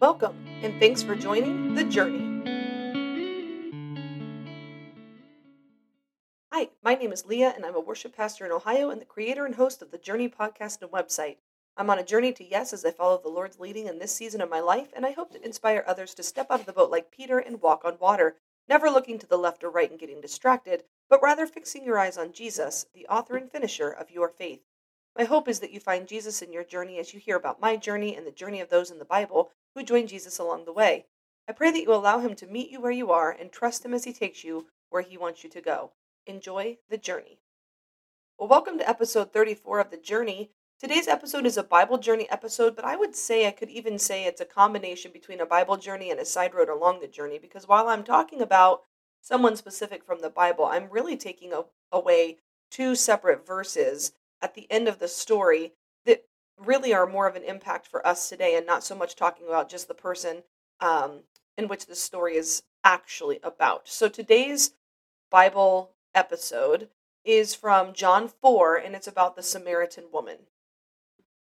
Welcome, 0.00 0.46
and 0.62 0.80
thanks 0.80 1.02
for 1.02 1.14
joining 1.14 1.74
The 1.74 1.84
Journey. 1.84 2.40
Hi, 6.50 6.70
my 6.82 6.94
name 6.94 7.12
is 7.12 7.26
Leah, 7.26 7.52
and 7.54 7.66
I'm 7.66 7.74
a 7.74 7.80
worship 7.80 8.16
pastor 8.16 8.46
in 8.46 8.50
Ohio 8.50 8.88
and 8.88 8.98
the 8.98 9.04
creator 9.04 9.44
and 9.44 9.56
host 9.56 9.82
of 9.82 9.90
the 9.90 9.98
Journey 9.98 10.26
podcast 10.26 10.80
and 10.80 10.90
website. 10.90 11.36
I'm 11.76 11.90
on 11.90 11.98
a 11.98 12.02
journey 12.02 12.32
to 12.32 12.42
yes 12.50 12.72
as 12.72 12.82
I 12.82 12.92
follow 12.92 13.18
the 13.18 13.28
Lord's 13.28 13.60
leading 13.60 13.88
in 13.88 13.98
this 13.98 14.14
season 14.14 14.40
of 14.40 14.48
my 14.48 14.60
life, 14.60 14.88
and 14.96 15.04
I 15.04 15.10
hope 15.10 15.32
to 15.32 15.44
inspire 15.44 15.84
others 15.86 16.14
to 16.14 16.22
step 16.22 16.50
out 16.50 16.60
of 16.60 16.66
the 16.66 16.72
boat 16.72 16.90
like 16.90 17.10
Peter 17.10 17.38
and 17.38 17.60
walk 17.60 17.84
on 17.84 17.98
water, 18.00 18.36
never 18.70 18.88
looking 18.88 19.18
to 19.18 19.26
the 19.26 19.36
left 19.36 19.62
or 19.62 19.68
right 19.68 19.90
and 19.90 20.00
getting 20.00 20.22
distracted, 20.22 20.84
but 21.10 21.22
rather 21.22 21.46
fixing 21.46 21.84
your 21.84 21.98
eyes 21.98 22.16
on 22.16 22.32
Jesus, 22.32 22.86
the 22.94 23.06
author 23.08 23.36
and 23.36 23.52
finisher 23.52 23.90
of 23.90 24.10
your 24.10 24.30
faith. 24.30 24.62
My 25.14 25.24
hope 25.24 25.46
is 25.46 25.60
that 25.60 25.72
you 25.72 25.80
find 25.80 26.08
Jesus 26.08 26.40
in 26.40 26.54
your 26.54 26.64
journey 26.64 26.98
as 26.98 27.12
you 27.12 27.20
hear 27.20 27.36
about 27.36 27.60
my 27.60 27.76
journey 27.76 28.16
and 28.16 28.26
the 28.26 28.30
journey 28.30 28.62
of 28.62 28.70
those 28.70 28.90
in 28.90 28.98
the 28.98 29.04
Bible 29.04 29.50
who 29.74 29.82
joined 29.82 30.08
Jesus 30.08 30.38
along 30.38 30.64
the 30.64 30.72
way. 30.72 31.06
I 31.48 31.52
pray 31.52 31.70
that 31.70 31.82
you 31.82 31.92
allow 31.92 32.20
him 32.20 32.34
to 32.36 32.46
meet 32.46 32.70
you 32.70 32.80
where 32.80 32.90
you 32.90 33.10
are 33.10 33.30
and 33.30 33.50
trust 33.50 33.84
him 33.84 33.94
as 33.94 34.04
he 34.04 34.12
takes 34.12 34.44
you 34.44 34.66
where 34.90 35.02
he 35.02 35.16
wants 35.16 35.42
you 35.44 35.50
to 35.50 35.60
go. 35.60 35.92
Enjoy 36.26 36.78
the 36.88 36.98
journey. 36.98 37.38
Well, 38.38 38.48
welcome 38.48 38.78
to 38.78 38.88
episode 38.88 39.32
34 39.32 39.80
of 39.80 39.90
The 39.90 39.96
Journey. 39.96 40.50
Today's 40.80 41.08
episode 41.08 41.44
is 41.44 41.58
a 41.58 41.62
Bible 41.62 41.98
journey 41.98 42.26
episode, 42.30 42.74
but 42.74 42.86
I 42.86 42.96
would 42.96 43.14
say 43.14 43.46
I 43.46 43.50
could 43.50 43.68
even 43.68 43.98
say 43.98 44.24
it's 44.24 44.40
a 44.40 44.46
combination 44.46 45.12
between 45.12 45.40
a 45.40 45.46
Bible 45.46 45.76
journey 45.76 46.10
and 46.10 46.18
a 46.18 46.24
side 46.24 46.54
road 46.54 46.70
along 46.70 47.00
the 47.00 47.06
journey 47.06 47.38
because 47.38 47.68
while 47.68 47.88
I'm 47.88 48.02
talking 48.02 48.40
about 48.40 48.84
someone 49.20 49.56
specific 49.56 50.04
from 50.04 50.22
the 50.22 50.30
Bible, 50.30 50.64
I'm 50.64 50.88
really 50.88 51.18
taking 51.18 51.52
away 51.92 52.38
two 52.70 52.94
separate 52.94 53.46
verses 53.46 54.12
at 54.40 54.54
the 54.54 54.66
end 54.70 54.88
of 54.88 55.00
the 55.00 55.08
story 55.08 55.74
that 56.06 56.24
really 56.64 56.92
are 56.92 57.06
more 57.06 57.26
of 57.26 57.36
an 57.36 57.44
impact 57.44 57.86
for 57.86 58.06
us 58.06 58.28
today 58.28 58.54
and 58.56 58.66
not 58.66 58.84
so 58.84 58.94
much 58.94 59.16
talking 59.16 59.46
about 59.46 59.70
just 59.70 59.88
the 59.88 59.94
person 59.94 60.42
um, 60.80 61.20
in 61.56 61.68
which 61.68 61.86
the 61.86 61.94
story 61.94 62.36
is 62.36 62.62
actually 62.84 63.40
about. 63.42 63.88
So 63.88 64.08
today's 64.08 64.72
Bible 65.30 65.92
episode 66.14 66.88
is 67.24 67.54
from 67.54 67.92
John 67.92 68.28
4 68.28 68.76
and 68.76 68.94
it's 68.94 69.06
about 69.06 69.36
the 69.36 69.42
Samaritan 69.42 70.04
woman. 70.12 70.38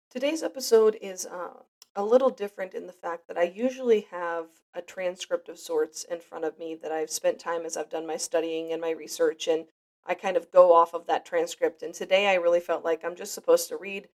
Today's 0.10 0.44
episode 0.44 0.98
is 1.02 1.26
uh, 1.26 1.62
a 1.96 2.04
little 2.04 2.30
different 2.30 2.74
in 2.74 2.88
the 2.88 2.94
fact 2.94 3.28
that 3.28 3.38
I 3.38 3.44
usually 3.44 4.08
have 4.12 4.46
a 4.74 4.82
transcript 4.82 5.50
of 5.50 5.60
sorts 5.60 6.04
in 6.04 6.20
front 6.20 6.46
of 6.46 6.58
me 6.60 6.76
that 6.82 6.92
I've 6.92 7.10
spent 7.10 7.40
time 7.40 7.66
as 7.66 7.78
I've 7.78 7.90
done 7.90 8.08
my 8.08 8.18
studying 8.18 8.72
and 8.72 8.82
my 8.82 8.92
research 8.92 9.48
and 9.48 9.66
I 10.06 10.14
kind 10.14 10.38
of 10.38 10.52
go 10.52 10.74
off 10.74 10.94
of 10.94 11.08
that 11.08 11.26
transcript. 11.26 11.82
And 11.82 11.94
today 11.94 12.28
I 12.28 12.36
really 12.36 12.60
felt 12.60 12.86
like 12.86 13.04
I'm 13.04 13.16
just 13.16 13.34
supposed 13.34 13.70
to 13.70 13.78
read 13.78 14.08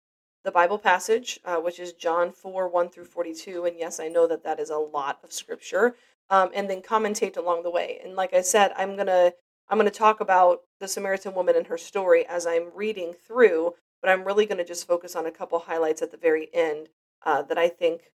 the 0.44 0.52
Bible 0.52 0.78
passage, 0.78 1.40
uh, 1.46 1.58
which 1.58 1.80
is 1.80 1.94
John 1.94 2.32
4 2.32 2.70
1 2.70 2.90
through 2.90 3.06
42. 3.06 3.66
And 3.66 3.78
yes, 3.78 4.00
I 4.00 4.08
know 4.08 4.28
that 4.28 4.44
that 4.44 4.60
is 4.60 4.70
a 4.70 4.78
lot 4.78 5.20
of 5.24 5.34
scripture, 5.34 5.96
um, 6.30 6.50
and 6.54 6.70
then 6.70 6.82
commentate 6.82 7.38
along 7.38 7.64
the 7.64 7.72
way. 7.72 8.00
And 8.04 8.16
like 8.16 8.34
I 8.34 8.42
said, 8.42 8.74
I'm 8.78 8.96
to. 9.08 9.34
I'm 9.72 9.78
to 9.86 9.92
talk 9.92 10.20
about 10.20 10.62
the 10.80 10.88
Samaritan 10.88 11.36
woman 11.36 11.56
and 11.56 11.68
her 11.68 11.78
story 11.78 12.26
as 12.26 12.48
I'm 12.48 12.72
reading 12.74 13.14
through, 13.14 13.76
but 14.02 14.10
I'm 14.10 14.24
really 14.24 14.48
to 14.58 14.66
just 14.66 14.88
focus 14.88 15.16
on 15.16 15.28
a 15.28 15.32
couple 15.32 15.60
highlights 15.60 16.02
at 16.02 16.10
the 16.10 16.18
very 16.18 16.50
end 16.52 16.90
uh, 17.24 17.44
that 17.44 17.60
I 17.60 17.68
think 17.68 18.12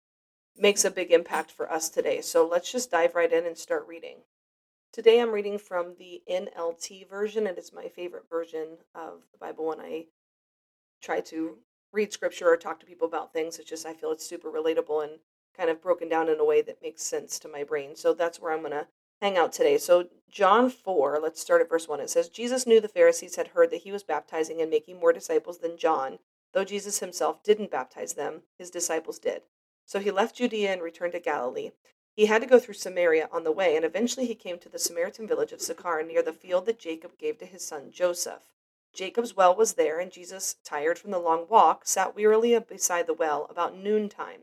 makes 0.56 0.84
a 0.84 0.90
big 0.90 1.10
impact 1.10 1.50
for 1.50 1.70
us 1.70 1.88
today. 1.88 2.20
So 2.20 2.46
let's 2.46 2.72
just 2.72 2.90
dive 2.90 3.14
right 3.14 3.30
in 3.30 3.44
and 3.44 3.56
start 3.56 3.86
reading. 3.86 4.18
Today 4.92 5.20
I'm 5.20 5.32
reading 5.32 5.58
from 5.58 5.94
the 5.98 6.22
NLT 6.30 7.08
version. 7.08 7.46
And 7.46 7.58
It 7.58 7.60
is 7.60 7.72
my 7.72 7.88
favorite 7.88 8.28
version 8.28 8.78
of 8.94 9.22
the 9.32 9.38
Bible 9.38 9.66
when 9.66 9.80
I 9.80 10.06
try 11.02 11.20
to 11.20 11.58
read 11.92 12.12
scripture 12.12 12.48
or 12.48 12.56
talk 12.56 12.80
to 12.80 12.86
people 12.86 13.06
about 13.06 13.32
things. 13.32 13.58
It's 13.58 13.68
just 13.68 13.86
I 13.86 13.92
feel 13.92 14.12
it's 14.12 14.26
super 14.26 14.50
relatable 14.50 15.04
and 15.04 15.18
kind 15.56 15.70
of 15.70 15.82
broken 15.82 16.08
down 16.08 16.28
in 16.28 16.40
a 16.40 16.44
way 16.44 16.62
that 16.62 16.82
makes 16.82 17.02
sense 17.02 17.38
to 17.38 17.48
my 17.48 17.62
brain. 17.64 17.94
So 17.96 18.14
that's 18.14 18.40
where 18.40 18.52
I'm 18.52 18.60
going 18.60 18.72
to 18.72 18.86
hang 19.20 19.36
out 19.36 19.52
today. 19.52 19.78
So, 19.78 20.08
John 20.30 20.70
4, 20.70 21.20
let's 21.22 21.40
start 21.40 21.60
at 21.60 21.68
verse 21.68 21.86
1. 21.86 22.00
It 22.00 22.10
says, 22.10 22.28
Jesus 22.28 22.66
knew 22.66 22.80
the 22.80 22.88
Pharisees 22.88 23.36
had 23.36 23.48
heard 23.48 23.70
that 23.70 23.82
he 23.82 23.92
was 23.92 24.02
baptizing 24.02 24.60
and 24.60 24.70
making 24.70 24.98
more 24.98 25.12
disciples 25.12 25.58
than 25.58 25.76
John. 25.76 26.18
Though 26.52 26.64
Jesus 26.64 26.98
himself 26.98 27.42
didn't 27.42 27.70
baptize 27.70 28.14
them, 28.14 28.42
his 28.58 28.70
disciples 28.70 29.18
did. 29.18 29.42
So 29.86 30.00
he 30.00 30.10
left 30.10 30.36
Judea 30.36 30.72
and 30.72 30.82
returned 30.82 31.12
to 31.12 31.20
Galilee. 31.20 31.70
He 32.14 32.26
had 32.26 32.42
to 32.42 32.48
go 32.48 32.58
through 32.58 32.74
Samaria 32.74 33.28
on 33.32 33.44
the 33.44 33.52
way, 33.52 33.76
and 33.76 33.84
eventually 33.84 34.26
he 34.26 34.34
came 34.34 34.58
to 34.58 34.68
the 34.68 34.78
Samaritan 34.78 35.26
village 35.26 35.52
of 35.52 35.62
Sychar 35.62 36.02
near 36.02 36.22
the 36.22 36.32
field 36.32 36.66
that 36.66 36.78
Jacob 36.78 37.16
gave 37.18 37.38
to 37.38 37.46
his 37.46 37.66
son 37.66 37.90
Joseph. 37.90 38.42
Jacob's 38.92 39.34
well 39.34 39.54
was 39.54 39.74
there, 39.74 39.98
and 39.98 40.12
Jesus, 40.12 40.56
tired 40.64 40.98
from 40.98 41.10
the 41.10 41.18
long 41.18 41.46
walk, 41.48 41.86
sat 41.86 42.14
wearily 42.14 42.58
beside 42.58 43.06
the 43.06 43.14
well 43.14 43.46
about 43.48 43.76
noontime. 43.76 44.42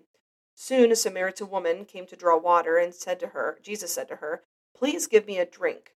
Soon 0.55 0.91
a 0.91 0.95
Samaritan 0.95 1.49
woman 1.49 1.85
came 1.85 2.05
to 2.07 2.15
draw 2.15 2.37
water 2.37 2.77
and 2.77 2.93
said 2.93 3.19
to 3.19 3.27
her, 3.27 3.59
Jesus 3.61 3.93
said 3.93 4.07
to 4.09 4.17
her, 4.17 4.43
Please 4.75 5.07
give 5.07 5.25
me 5.27 5.37
a 5.37 5.45
drink. 5.45 5.93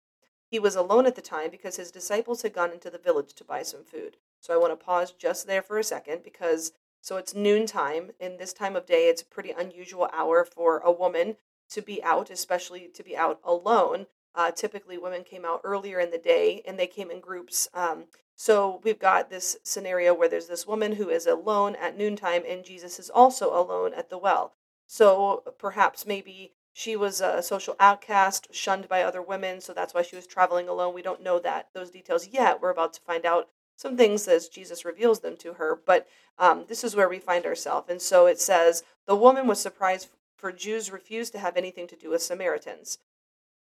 He 0.48 0.60
was 0.60 0.76
alone 0.76 1.06
at 1.06 1.16
the 1.16 1.22
time 1.22 1.50
because 1.50 1.78
his 1.78 1.92
disciples 1.92 2.44
had 2.44 2.54
gone 2.54 2.72
into 2.72 2.90
the 2.90 2.98
village 2.98 3.34
to 3.34 3.44
buy 3.44 3.64
some 3.64 3.84
food. 3.84 4.18
So 4.40 4.54
I 4.54 4.58
want 4.58 4.72
to 4.72 4.86
pause 4.86 5.12
just 5.12 5.48
there 5.48 5.62
for 5.62 5.80
a 5.80 5.84
second 5.84 6.24
because 6.24 6.74
so 7.02 7.18
it's 7.18 7.36
noontime. 7.36 8.12
In 8.20 8.38
this 8.38 8.54
time 8.54 8.78
of 8.78 8.86
day, 8.86 9.10
it's 9.10 9.22
a 9.22 9.26
pretty 9.26 9.52
unusual 9.52 10.10
hour 10.14 10.46
for 10.46 10.78
a 10.80 10.92
woman 10.92 11.36
to 11.72 11.82
be 11.82 12.02
out, 12.02 12.30
especially 12.30 12.88
to 12.94 13.04
be 13.04 13.18
out 13.18 13.42
alone. 13.44 14.08
Uh, 14.36 14.52
typically, 14.52 14.98
women 14.98 15.24
came 15.24 15.46
out 15.46 15.62
earlier 15.64 16.00
in 16.00 16.12
the 16.12 16.18
day 16.18 16.62
and 16.68 16.78
they 16.78 16.88
came 16.88 17.12
in 17.12 17.20
groups. 17.20 17.68
Um, 17.74 18.06
so 18.36 18.82
we've 18.84 19.00
got 19.00 19.30
this 19.30 19.58
scenario 19.64 20.14
where 20.14 20.28
there's 20.28 20.48
this 20.48 20.66
woman 20.66 20.94
who 20.94 21.10
is 21.10 21.28
alone 21.28 21.76
at 21.76 21.98
noontime, 21.98 22.44
and 22.48 22.66
Jesus 22.66 23.00
is 23.00 23.10
also 23.10 23.54
alone 23.54 23.94
at 23.94 24.10
the 24.10 24.18
well. 24.18 24.54
So 24.88 25.44
perhaps 25.58 26.06
maybe 26.06 26.54
she 26.74 26.96
was 26.96 27.22
a 27.22 27.44
social 27.44 27.76
outcast, 27.80 28.48
shunned 28.52 28.90
by 28.90 29.04
other 29.04 29.22
women, 29.22 29.62
so 29.62 29.74
that's 29.74 29.94
why 29.94 30.02
she 30.02 30.16
was 30.16 30.26
traveling 30.26 30.68
alone. 30.68 30.96
We 30.96 31.04
don't 31.04 31.22
know 31.22 31.40
that 31.40 31.70
those 31.74 31.92
details 31.92 32.30
yet. 32.30 32.62
We're 32.62 32.72
about 32.72 32.94
to 32.94 33.02
find 33.02 33.26
out 33.26 33.50
some 33.76 33.96
things 33.96 34.28
as 34.28 34.50
Jesus 34.50 34.84
reveals 34.84 35.20
them 35.20 35.38
to 35.38 35.54
her, 35.54 35.80
but 35.86 36.08
um, 36.40 36.66
this 36.68 36.84
is 36.84 36.96
where 36.96 37.10
we 37.10 37.20
find 37.20 37.46
ourselves. 37.46 37.90
And 37.90 38.02
so 38.02 38.26
it 38.26 38.40
says, 38.40 38.84
The 39.06 39.16
woman 39.16 39.46
was 39.48 39.60
surprised 39.60 40.10
for 40.36 40.52
Jews 40.52 40.92
refused 40.92 41.32
to 41.34 41.40
have 41.40 41.56
anything 41.56 41.88
to 41.88 41.96
do 41.96 42.10
with 42.10 42.22
Samaritans. 42.24 42.98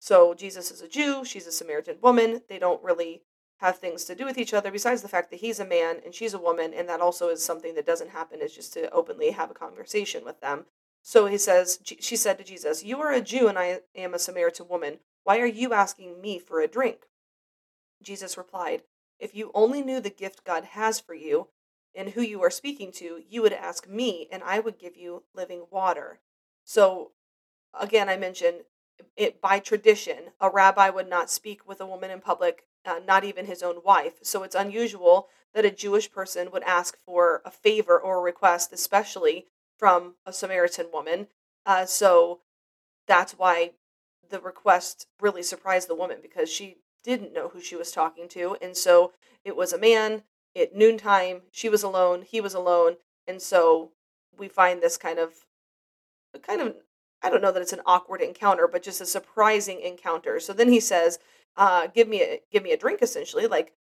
So 0.00 0.34
Jesus 0.34 0.70
is 0.70 0.80
a 0.80 0.88
Jew, 0.88 1.24
she's 1.24 1.46
a 1.46 1.52
Samaritan 1.52 1.98
woman. 2.00 2.40
They 2.48 2.58
don't 2.58 2.82
really 2.82 3.22
have 3.58 3.76
things 3.76 4.06
to 4.06 4.14
do 4.14 4.24
with 4.24 4.38
each 4.38 4.54
other 4.54 4.70
besides 4.70 5.02
the 5.02 5.08
fact 5.08 5.30
that 5.30 5.40
he's 5.40 5.60
a 5.60 5.66
man 5.66 5.98
and 6.02 6.14
she's 6.14 6.32
a 6.32 6.38
woman, 6.38 6.72
and 6.72 6.88
that 6.88 7.02
also 7.02 7.28
is 7.28 7.44
something 7.44 7.74
that 7.74 7.86
doesn't 7.86 8.10
happen, 8.10 8.40
is 8.40 8.54
just 8.54 8.72
to 8.72 8.90
openly 8.90 9.32
have 9.32 9.50
a 9.50 9.54
conversation 9.54 10.24
with 10.24 10.40
them. 10.40 10.64
So 11.02 11.26
he 11.26 11.36
says, 11.36 11.80
She 11.84 12.16
said 12.16 12.38
to 12.38 12.44
Jesus, 12.44 12.82
You 12.82 13.00
are 13.00 13.12
a 13.12 13.20
Jew 13.20 13.46
and 13.46 13.58
I 13.58 13.80
am 13.94 14.14
a 14.14 14.18
Samaritan 14.18 14.68
woman. 14.68 15.00
Why 15.24 15.38
are 15.38 15.46
you 15.46 15.74
asking 15.74 16.20
me 16.20 16.38
for 16.38 16.60
a 16.60 16.66
drink? 16.66 17.06
Jesus 18.02 18.38
replied, 18.38 18.82
If 19.18 19.34
you 19.34 19.50
only 19.52 19.82
knew 19.82 20.00
the 20.00 20.08
gift 20.10 20.44
God 20.44 20.64
has 20.64 20.98
for 20.98 21.14
you 21.14 21.48
and 21.94 22.10
who 22.10 22.22
you 22.22 22.42
are 22.42 22.50
speaking 22.50 22.90
to, 22.92 23.20
you 23.28 23.42
would 23.42 23.52
ask 23.52 23.86
me, 23.86 24.28
and 24.32 24.42
I 24.42 24.60
would 24.60 24.78
give 24.78 24.96
you 24.96 25.24
living 25.34 25.66
water. 25.70 26.20
So, 26.64 27.12
again, 27.78 28.08
I 28.08 28.16
mentioned 28.16 28.62
it 29.16 29.40
by 29.40 29.58
tradition, 29.58 30.32
a 30.40 30.50
rabbi 30.50 30.90
would 30.90 31.08
not 31.08 31.30
speak 31.30 31.66
with 31.66 31.80
a 31.80 31.86
woman 31.86 32.10
in 32.10 32.20
public, 32.20 32.64
uh, 32.84 33.00
not 33.06 33.24
even 33.24 33.46
his 33.46 33.62
own 33.62 33.76
wife. 33.84 34.14
So 34.22 34.42
it's 34.42 34.54
unusual 34.54 35.28
that 35.54 35.64
a 35.64 35.70
Jewish 35.70 36.10
person 36.10 36.50
would 36.52 36.62
ask 36.62 36.96
for 36.98 37.42
a 37.44 37.50
favor 37.50 37.98
or 37.98 38.18
a 38.18 38.22
request, 38.22 38.72
especially 38.72 39.46
from 39.78 40.14
a 40.24 40.32
Samaritan 40.32 40.86
woman. 40.92 41.28
Uh, 41.66 41.86
so 41.86 42.40
that's 43.06 43.32
why 43.32 43.72
the 44.28 44.40
request 44.40 45.06
really 45.20 45.42
surprised 45.42 45.88
the 45.88 45.94
woman 45.94 46.18
because 46.22 46.50
she 46.50 46.76
didn't 47.02 47.32
know 47.32 47.48
who 47.48 47.60
she 47.60 47.76
was 47.76 47.90
talking 47.90 48.28
to. 48.28 48.56
And 48.62 48.76
so 48.76 49.12
it 49.44 49.56
was 49.56 49.72
a 49.72 49.78
man 49.78 50.22
at 50.56 50.74
noontime. 50.74 51.42
She 51.50 51.68
was 51.68 51.82
alone. 51.82 52.22
He 52.22 52.40
was 52.40 52.54
alone. 52.54 52.96
And 53.26 53.42
so 53.42 53.90
we 54.36 54.48
find 54.48 54.80
this 54.80 54.96
kind 54.96 55.18
of 55.18 55.46
kind 56.42 56.60
of 56.60 56.76
I 57.22 57.30
don't 57.30 57.42
know 57.42 57.52
that 57.52 57.62
it's 57.62 57.72
an 57.72 57.82
awkward 57.86 58.20
encounter, 58.22 58.66
but 58.68 58.82
just 58.82 59.00
a 59.00 59.06
surprising 59.06 59.80
encounter. 59.80 60.40
So 60.40 60.52
then 60.52 60.68
he 60.70 60.80
says, 60.80 61.18
uh, 61.56 61.88
"Give 61.88 62.08
me 62.08 62.22
a 62.22 62.42
give 62.50 62.62
me 62.62 62.72
a 62.72 62.76
drink," 62.76 63.02
essentially, 63.02 63.46
like, 63.46 63.74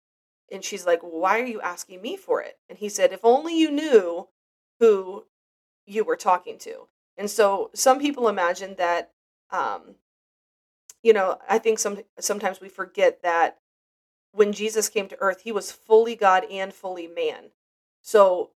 and 0.50 0.64
she's 0.64 0.86
like, 0.86 1.00
"Why 1.02 1.40
are 1.40 1.44
you 1.46 1.60
asking 1.60 2.02
me 2.02 2.16
for 2.16 2.42
it?" 2.42 2.58
And 2.68 2.78
he 2.78 2.88
said, 2.88 3.12
"If 3.12 3.24
only 3.24 3.56
you 3.58 3.70
knew 3.70 4.28
who 4.80 5.26
you 5.86 6.04
were 6.04 6.16
talking 6.16 6.58
to." 6.58 6.88
And 7.16 7.30
so 7.30 7.70
some 7.74 7.98
people 7.98 8.28
imagine 8.28 8.76
that, 8.76 9.12
um, 9.50 9.96
you 11.02 11.12
know, 11.12 11.38
I 11.48 11.58
think 11.58 11.78
some 11.78 12.02
sometimes 12.18 12.60
we 12.60 12.68
forget 12.68 13.22
that 13.22 13.60
when 14.32 14.52
Jesus 14.52 14.88
came 14.88 15.08
to 15.08 15.20
Earth, 15.20 15.42
he 15.42 15.52
was 15.52 15.72
fully 15.72 16.14
God 16.16 16.44
and 16.50 16.72
fully 16.72 17.06
man. 17.06 17.50
So 18.02 18.52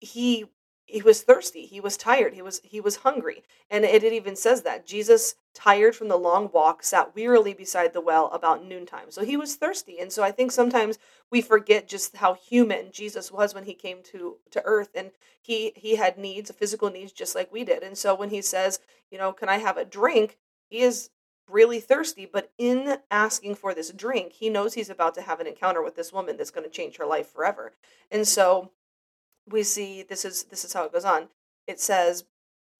he 0.00 0.46
he 0.90 1.02
was 1.02 1.22
thirsty 1.22 1.66
he 1.66 1.80
was 1.80 1.96
tired 1.96 2.34
he 2.34 2.42
was 2.42 2.60
he 2.64 2.80
was 2.80 2.96
hungry 2.96 3.42
and 3.70 3.84
it, 3.84 4.04
it 4.04 4.12
even 4.12 4.36
says 4.36 4.62
that 4.62 4.86
jesus 4.86 5.34
tired 5.54 5.96
from 5.96 6.08
the 6.08 6.16
long 6.16 6.50
walk, 6.52 6.82
sat 6.82 7.14
wearily 7.14 7.52
beside 7.52 7.92
the 7.92 8.00
well 8.00 8.26
about 8.28 8.64
noontime. 8.64 9.10
So 9.10 9.24
he 9.24 9.36
was 9.36 9.56
thirsty. 9.56 9.98
And 9.98 10.12
so 10.12 10.22
I 10.22 10.30
think 10.30 10.52
sometimes 10.52 10.98
we 11.30 11.40
forget 11.40 11.88
just 11.88 12.16
how 12.16 12.34
human 12.34 12.92
Jesus 12.92 13.32
was 13.32 13.54
when 13.54 13.64
he 13.64 13.74
came 13.74 13.98
to, 14.12 14.36
to 14.52 14.62
earth. 14.64 14.90
And 14.94 15.10
he 15.40 15.72
he 15.76 15.96
had 15.96 16.18
needs, 16.18 16.50
physical 16.52 16.90
needs, 16.90 17.12
just 17.12 17.34
like 17.34 17.52
we 17.52 17.64
did. 17.64 17.82
And 17.82 17.98
so 17.98 18.14
when 18.14 18.30
he 18.30 18.42
says, 18.42 18.78
you 19.10 19.18
know, 19.18 19.32
can 19.32 19.48
I 19.48 19.58
have 19.58 19.76
a 19.76 19.84
drink? 19.84 20.38
He 20.68 20.80
is 20.80 21.10
really 21.48 21.80
thirsty, 21.80 22.28
but 22.32 22.52
in 22.58 22.98
asking 23.10 23.56
for 23.56 23.74
this 23.74 23.90
drink, 23.90 24.34
he 24.34 24.48
knows 24.48 24.74
he's 24.74 24.88
about 24.88 25.14
to 25.16 25.22
have 25.22 25.40
an 25.40 25.48
encounter 25.48 25.82
with 25.82 25.96
this 25.96 26.12
woman 26.12 26.36
that's 26.36 26.52
going 26.52 26.64
to 26.64 26.70
change 26.70 26.96
her 26.96 27.06
life 27.06 27.32
forever. 27.32 27.72
And 28.08 28.26
so 28.26 28.70
we 29.46 29.62
see 29.62 30.02
this 30.02 30.24
is 30.24 30.44
this 30.44 30.64
is 30.64 30.72
how 30.72 30.84
it 30.84 30.92
goes 30.92 31.04
on. 31.04 31.28
It 31.66 31.80
says 31.80 32.24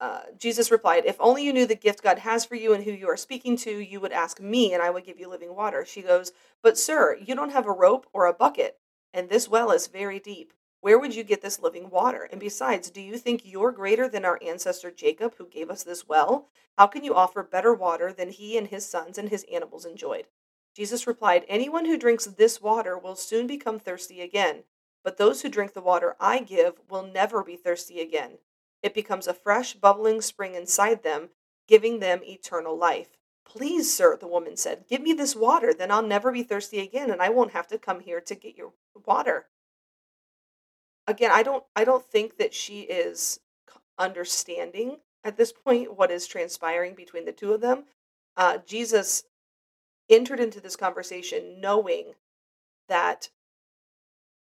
uh, 0.01 0.21
Jesus 0.35 0.71
replied, 0.71 1.05
If 1.05 1.15
only 1.19 1.43
you 1.45 1.53
knew 1.53 1.67
the 1.67 1.75
gift 1.75 2.01
God 2.01 2.17
has 2.19 2.43
for 2.43 2.55
you 2.55 2.73
and 2.73 2.83
who 2.83 2.91
you 2.91 3.07
are 3.07 3.15
speaking 3.15 3.55
to, 3.57 3.79
you 3.79 3.99
would 3.99 4.11
ask 4.11 4.41
me, 4.41 4.73
and 4.73 4.81
I 4.81 4.89
would 4.89 5.05
give 5.05 5.19
you 5.19 5.29
living 5.29 5.55
water. 5.55 5.85
She 5.85 6.01
goes, 6.01 6.31
But, 6.63 6.75
sir, 6.75 7.15
you 7.23 7.35
don't 7.35 7.51
have 7.51 7.67
a 7.67 7.71
rope 7.71 8.07
or 8.11 8.25
a 8.25 8.33
bucket, 8.33 8.79
and 9.13 9.29
this 9.29 9.47
well 9.47 9.69
is 9.69 9.85
very 9.85 10.19
deep. 10.19 10.53
Where 10.81 10.97
would 10.97 11.15
you 11.15 11.23
get 11.23 11.43
this 11.43 11.61
living 11.61 11.91
water? 11.91 12.27
And 12.31 12.39
besides, 12.39 12.89
do 12.89 12.99
you 12.99 13.19
think 13.19 13.43
you're 13.45 13.71
greater 13.71 14.09
than 14.09 14.25
our 14.25 14.39
ancestor 14.43 14.89
Jacob, 14.89 15.35
who 15.37 15.47
gave 15.47 15.69
us 15.69 15.83
this 15.83 16.07
well? 16.07 16.47
How 16.79 16.87
can 16.87 17.03
you 17.03 17.13
offer 17.13 17.43
better 17.43 17.71
water 17.71 18.11
than 18.11 18.31
he 18.31 18.57
and 18.57 18.67
his 18.67 18.89
sons 18.89 19.19
and 19.19 19.29
his 19.29 19.45
animals 19.53 19.85
enjoyed? 19.85 20.25
Jesus 20.75 21.05
replied, 21.05 21.45
Anyone 21.47 21.85
who 21.85 21.97
drinks 21.99 22.25
this 22.25 22.59
water 22.59 22.97
will 22.97 23.15
soon 23.15 23.45
become 23.45 23.77
thirsty 23.77 24.21
again, 24.21 24.63
but 25.03 25.17
those 25.17 25.41
who 25.41 25.49
drink 25.49 25.73
the 25.73 25.81
water 25.81 26.15
I 26.19 26.39
give 26.39 26.79
will 26.89 27.03
never 27.03 27.43
be 27.43 27.55
thirsty 27.55 27.99
again. 27.99 28.37
It 28.83 28.93
becomes 28.93 29.27
a 29.27 29.33
fresh, 29.33 29.73
bubbling 29.73 30.21
spring 30.21 30.55
inside 30.55 31.03
them, 31.03 31.29
giving 31.67 31.99
them 31.99 32.21
eternal 32.23 32.77
life. 32.77 33.17
Please, 33.45 33.93
sir, 33.93 34.17
the 34.17 34.27
woman 34.27 34.55
said, 34.57 34.85
give 34.87 35.01
me 35.01 35.13
this 35.13 35.35
water, 35.35 35.73
then 35.73 35.91
I'll 35.91 36.01
never 36.01 36.31
be 36.31 36.43
thirsty 36.43 36.79
again, 36.79 37.11
and 37.11 37.21
I 37.21 37.29
won't 37.29 37.51
have 37.51 37.67
to 37.67 37.77
come 37.77 37.99
here 37.99 38.21
to 38.21 38.35
get 38.35 38.57
your 38.57 38.73
water. 39.05 39.47
Again, 41.07 41.31
I 41.33 41.43
don't 41.43 41.63
I 41.75 41.83
don't 41.83 42.05
think 42.05 42.37
that 42.37 42.53
she 42.53 42.81
is 42.81 43.39
understanding 43.97 44.97
at 45.23 45.37
this 45.37 45.51
point 45.51 45.97
what 45.97 46.11
is 46.11 46.27
transpiring 46.27 46.95
between 46.95 47.25
the 47.25 47.31
two 47.31 47.53
of 47.53 47.61
them. 47.61 47.85
Uh, 48.37 48.59
Jesus 48.65 49.23
entered 50.09 50.39
into 50.39 50.61
this 50.61 50.75
conversation 50.75 51.59
knowing 51.59 52.13
that 52.87 53.29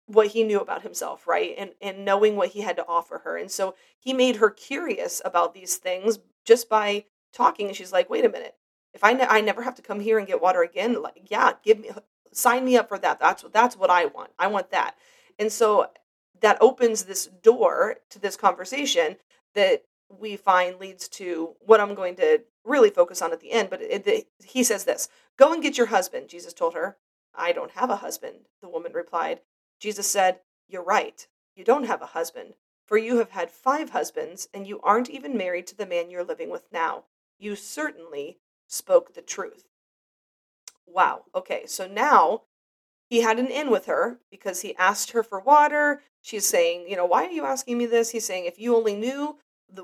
what 0.07 0.27
he 0.27 0.43
knew 0.43 0.59
about 0.59 0.81
himself, 0.81 1.27
right? 1.27 1.53
And 1.57 1.71
and 1.81 2.03
knowing 2.05 2.35
what 2.35 2.49
he 2.49 2.61
had 2.61 2.77
to 2.77 2.87
offer 2.87 3.19
her. 3.19 3.37
And 3.37 3.51
so 3.51 3.75
he 3.99 4.13
made 4.13 4.37
her 4.37 4.49
curious 4.49 5.21
about 5.23 5.53
these 5.53 5.75
things 5.75 6.19
just 6.45 6.69
by 6.69 7.05
talking 7.33 7.67
and 7.67 7.75
she's 7.75 7.91
like, 7.91 8.09
"Wait 8.09 8.25
a 8.25 8.29
minute. 8.29 8.55
If 8.93 9.03
I 9.03 9.13
ne- 9.13 9.27
I 9.27 9.41
never 9.41 9.61
have 9.61 9.75
to 9.75 9.81
come 9.81 9.99
here 9.99 10.17
and 10.17 10.27
get 10.27 10.41
water 10.41 10.63
again, 10.63 11.01
like 11.01 11.27
yeah, 11.29 11.53
give 11.63 11.79
me 11.79 11.91
sign 12.31 12.65
me 12.65 12.77
up 12.77 12.87
for 12.89 12.97
that. 12.99 13.19
That's 13.19 13.43
what 13.43 13.53
that's 13.53 13.75
what 13.77 13.89
I 13.89 14.05
want. 14.05 14.31
I 14.39 14.47
want 14.47 14.71
that." 14.71 14.95
And 15.37 15.51
so 15.51 15.87
that 16.39 16.57
opens 16.61 17.03
this 17.03 17.27
door 17.27 17.97
to 18.09 18.19
this 18.19 18.37
conversation 18.37 19.17
that 19.55 19.83
we 20.09 20.37
find 20.37 20.79
leads 20.79 21.07
to 21.09 21.55
what 21.59 21.81
I'm 21.81 21.95
going 21.95 22.15
to 22.15 22.43
really 22.63 22.89
focus 22.89 23.21
on 23.21 23.33
at 23.33 23.39
the 23.39 23.51
end, 23.51 23.69
but 23.69 23.81
it, 23.81 24.07
it, 24.07 24.27
he 24.43 24.63
says 24.63 24.85
this, 24.85 25.09
"Go 25.37 25.51
and 25.53 25.61
get 25.61 25.77
your 25.77 25.87
husband," 25.87 26.29
Jesus 26.29 26.53
told 26.53 26.73
her. 26.75 26.97
"I 27.35 27.51
don't 27.51 27.71
have 27.71 27.89
a 27.89 27.97
husband," 27.97 28.47
the 28.61 28.69
woman 28.69 28.93
replied. 28.93 29.41
Jesus 29.79 30.07
said, 30.07 30.39
You're 30.67 30.83
right. 30.83 31.27
You 31.55 31.63
don't 31.63 31.85
have 31.85 32.01
a 32.01 32.07
husband, 32.07 32.53
for 32.85 32.97
you 32.97 33.17
have 33.17 33.31
had 33.31 33.51
five 33.51 33.91
husbands, 33.91 34.47
and 34.53 34.67
you 34.67 34.79
aren't 34.81 35.09
even 35.09 35.37
married 35.37 35.67
to 35.67 35.75
the 35.75 35.85
man 35.85 36.09
you're 36.09 36.23
living 36.23 36.49
with 36.49 36.71
now. 36.71 37.05
You 37.39 37.55
certainly 37.55 38.39
spoke 38.67 39.13
the 39.13 39.21
truth. 39.21 39.65
Wow. 40.85 41.25
Okay, 41.35 41.65
so 41.65 41.87
now 41.87 42.43
he 43.09 43.21
had 43.21 43.39
an 43.39 43.47
in 43.47 43.69
with 43.69 43.85
her 43.85 44.19
because 44.29 44.61
he 44.61 44.75
asked 44.75 45.11
her 45.11 45.23
for 45.23 45.39
water. 45.39 46.01
She's 46.21 46.47
saying, 46.47 46.87
You 46.87 46.95
know, 46.95 47.05
why 47.05 47.25
are 47.25 47.31
you 47.31 47.45
asking 47.45 47.77
me 47.77 47.85
this? 47.85 48.11
He's 48.11 48.25
saying, 48.25 48.45
If 48.45 48.59
you 48.59 48.75
only 48.75 48.95
knew 48.95 49.37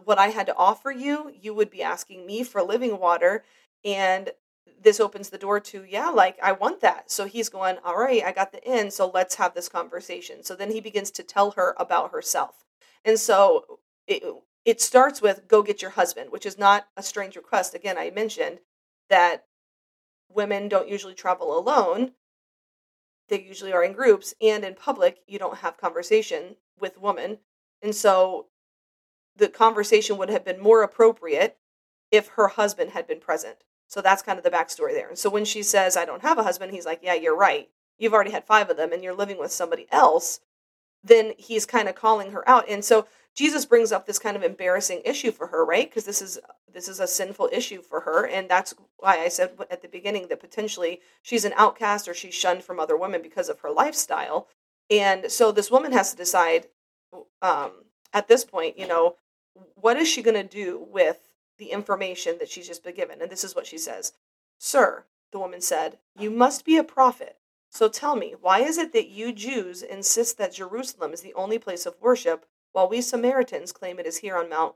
what 0.05 0.19
I 0.19 0.27
had 0.27 0.45
to 0.47 0.55
offer 0.55 0.91
you, 0.91 1.31
you 1.39 1.53
would 1.53 1.69
be 1.69 1.83
asking 1.83 2.25
me 2.25 2.43
for 2.43 2.61
living 2.61 2.99
water. 2.99 3.43
And 3.83 4.31
this 4.83 4.99
opens 4.99 5.29
the 5.29 5.37
door 5.37 5.59
to 5.59 5.85
yeah 5.87 6.09
like 6.09 6.37
i 6.41 6.51
want 6.51 6.81
that. 6.81 7.11
So 7.11 7.25
he's 7.25 7.49
going 7.49 7.77
all 7.83 7.97
right 7.97 8.23
i 8.23 8.31
got 8.31 8.51
the 8.51 8.63
in 8.63 8.91
so 8.91 9.09
let's 9.13 9.35
have 9.35 9.53
this 9.53 9.69
conversation. 9.69 10.43
So 10.43 10.55
then 10.55 10.71
he 10.71 10.81
begins 10.81 11.11
to 11.11 11.23
tell 11.23 11.51
her 11.51 11.75
about 11.77 12.11
herself. 12.11 12.65
And 13.05 13.19
so 13.19 13.79
it, 14.07 14.23
it 14.65 14.81
starts 14.81 15.21
with 15.21 15.47
go 15.47 15.61
get 15.63 15.81
your 15.81 15.91
husband 15.91 16.31
which 16.31 16.45
is 16.45 16.57
not 16.57 16.87
a 16.97 17.03
strange 17.03 17.35
request. 17.35 17.73
Again 17.73 17.97
i 17.97 18.09
mentioned 18.09 18.59
that 19.09 19.45
women 20.29 20.67
don't 20.67 20.89
usually 20.89 21.13
travel 21.13 21.57
alone. 21.57 22.11
They 23.29 23.41
usually 23.41 23.73
are 23.73 23.83
in 23.83 23.93
groups 23.93 24.33
and 24.41 24.63
in 24.63 24.75
public 24.75 25.19
you 25.27 25.39
don't 25.39 25.59
have 25.59 25.77
conversation 25.77 26.57
with 26.79 26.99
women. 26.99 27.39
And 27.81 27.95
so 27.95 28.47
the 29.35 29.49
conversation 29.49 30.17
would 30.17 30.29
have 30.29 30.45
been 30.45 30.59
more 30.59 30.83
appropriate 30.83 31.57
if 32.11 32.27
her 32.29 32.49
husband 32.49 32.91
had 32.91 33.07
been 33.07 33.19
present 33.19 33.63
so 33.87 34.01
that's 34.01 34.21
kind 34.21 34.37
of 34.37 34.43
the 34.43 34.51
backstory 34.51 34.93
there. 34.93 35.09
And 35.09 35.17
so 35.17 35.29
when 35.29 35.45
she 35.45 35.63
says, 35.63 35.95
I 35.95 36.05
don't 36.05 36.21
have 36.21 36.37
a 36.37 36.43
husband, 36.43 36.73
he's 36.73 36.85
like, 36.85 36.99
Yeah, 37.01 37.13
you're 37.13 37.37
right. 37.37 37.69
You've 37.97 38.13
already 38.13 38.31
had 38.31 38.45
five 38.45 38.69
of 38.69 38.77
them 38.77 38.91
and 38.91 39.03
you're 39.03 39.13
living 39.13 39.37
with 39.37 39.51
somebody 39.51 39.87
else. 39.91 40.39
Then 41.03 41.33
he's 41.37 41.65
kind 41.65 41.87
of 41.87 41.95
calling 41.95 42.31
her 42.31 42.47
out. 42.47 42.67
And 42.67 42.83
so 42.83 43.07
Jesus 43.35 43.65
brings 43.65 43.91
up 43.91 44.05
this 44.05 44.19
kind 44.19 44.35
of 44.35 44.43
embarrassing 44.43 45.01
issue 45.05 45.31
for 45.31 45.47
her, 45.47 45.65
right? 45.65 45.89
Because 45.89 46.05
this 46.05 46.21
is 46.21 46.39
this 46.71 46.87
is 46.87 46.99
a 46.99 47.07
sinful 47.07 47.49
issue 47.51 47.81
for 47.81 48.01
her, 48.01 48.25
and 48.25 48.49
that's 48.49 48.73
why 48.97 49.19
I 49.19 49.27
said 49.27 49.51
at 49.69 49.81
the 49.83 49.87
beginning 49.87 50.27
that 50.27 50.39
potentially 50.39 51.01
she's 51.21 51.45
an 51.45 51.53
outcast 51.55 52.07
or 52.07 52.13
she's 52.13 52.33
shunned 52.33 52.63
from 52.63 52.79
other 52.79 52.97
women 52.97 53.21
because 53.21 53.49
of 53.49 53.59
her 53.59 53.71
lifestyle. 53.71 54.47
And 54.89 55.31
so 55.31 55.51
this 55.51 55.71
woman 55.71 55.91
has 55.91 56.11
to 56.11 56.17
decide 56.17 56.67
um, 57.41 57.71
at 58.11 58.27
this 58.27 58.43
point, 58.43 58.77
you 58.77 58.87
know, 58.87 59.15
what 59.75 59.97
is 59.97 60.07
she 60.07 60.21
going 60.21 60.35
to 60.35 60.43
do 60.43 60.85
with 60.91 61.32
the 61.63 61.71
information 61.71 62.37
that 62.39 62.49
she's 62.49 62.67
just 62.67 62.83
been 62.83 62.95
given. 62.95 63.21
And 63.21 63.31
this 63.31 63.45
is 63.45 63.55
what 63.55 63.65
she 63.65 63.77
says 63.77 64.11
Sir, 64.59 65.05
the 65.31 65.39
woman 65.39 65.61
said, 65.61 65.97
you 66.19 66.29
must 66.29 66.65
be 66.65 66.77
a 66.77 66.83
prophet. 66.83 67.37
So 67.69 67.87
tell 67.87 68.15
me, 68.15 68.35
why 68.39 68.59
is 68.59 68.77
it 68.77 68.93
that 68.93 69.07
you 69.07 69.31
Jews 69.31 69.81
insist 69.81 70.37
that 70.37 70.53
Jerusalem 70.53 71.13
is 71.13 71.21
the 71.21 71.33
only 71.33 71.57
place 71.57 71.85
of 71.85 71.99
worship, 71.99 72.45
while 72.71 72.87
we 72.87 73.01
Samaritans 73.01 73.71
claim 73.71 73.97
it 73.97 74.05
is 74.05 74.17
here 74.17 74.37
on 74.37 74.49
Mount 74.49 74.75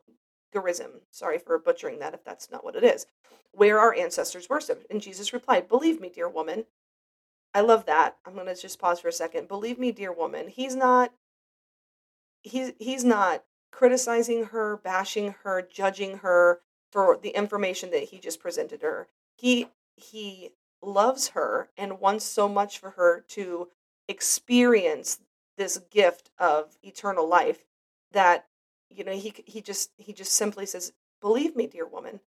Gerizim? 0.51 1.01
Sorry 1.12 1.38
for 1.38 1.60
butchering 1.60 2.00
that 2.00 2.13
if 2.13 2.24
that's 2.24 2.50
not 2.50 2.63
what 2.63 2.75
it 2.75 2.84
is. 2.84 3.06
Where 3.51 3.80
our 3.80 3.94
ancestors 3.94 4.50
worshiped. 4.50 4.90
And 4.90 5.01
Jesus 5.01 5.33
replied, 5.33 5.68
Believe 5.68 6.00
me, 6.00 6.10
dear 6.10 6.30
woman. 6.30 6.66
I 7.54 7.62
love 7.62 7.86
that. 7.86 8.18
I'm 8.25 8.33
going 8.33 8.48
to 8.48 8.56
just 8.56 8.80
pause 8.80 9.00
for 9.00 9.10
a 9.10 9.13
second. 9.13 9.48
Believe 9.48 9.78
me, 9.78 9.92
dear 9.92 10.12
woman. 10.12 10.48
He's 10.48 10.75
not 10.75 11.12
he's 12.44 12.72
he's 12.80 13.04
not 13.04 13.44
criticizing 13.72 14.45
her, 14.45 14.78
bashing 14.78 15.36
her, 15.44 15.62
judging 15.62 16.19
her, 16.19 16.62
for 16.92 17.18
the 17.22 17.30
information 17.30 17.92
that 17.92 18.06
he 18.06 18.19
just 18.19 18.39
presented 18.39 18.81
her. 18.81 19.07
He 19.35 19.68
he 19.95 20.52
loves 20.81 21.30
her 21.30 21.69
and 21.78 22.00
wants 22.00 22.26
so 22.26 22.47
much 22.47 22.78
for 22.78 22.92
her 22.92 23.23
to 23.30 23.68
experience 24.07 25.19
this 25.57 25.80
gift 25.90 26.30
of 26.38 26.78
eternal 26.83 27.28
life 27.28 27.66
that 28.11 28.45
you 28.90 29.04
know 29.04 29.11
he 29.11 29.33
he 29.45 29.61
just 29.61 29.92
he 29.97 30.14
just 30.14 30.31
simply 30.31 30.66
says 30.66 30.94
believe 31.19 31.56
me 31.56 31.68
dear 31.68 31.85
woman 31.85 32.19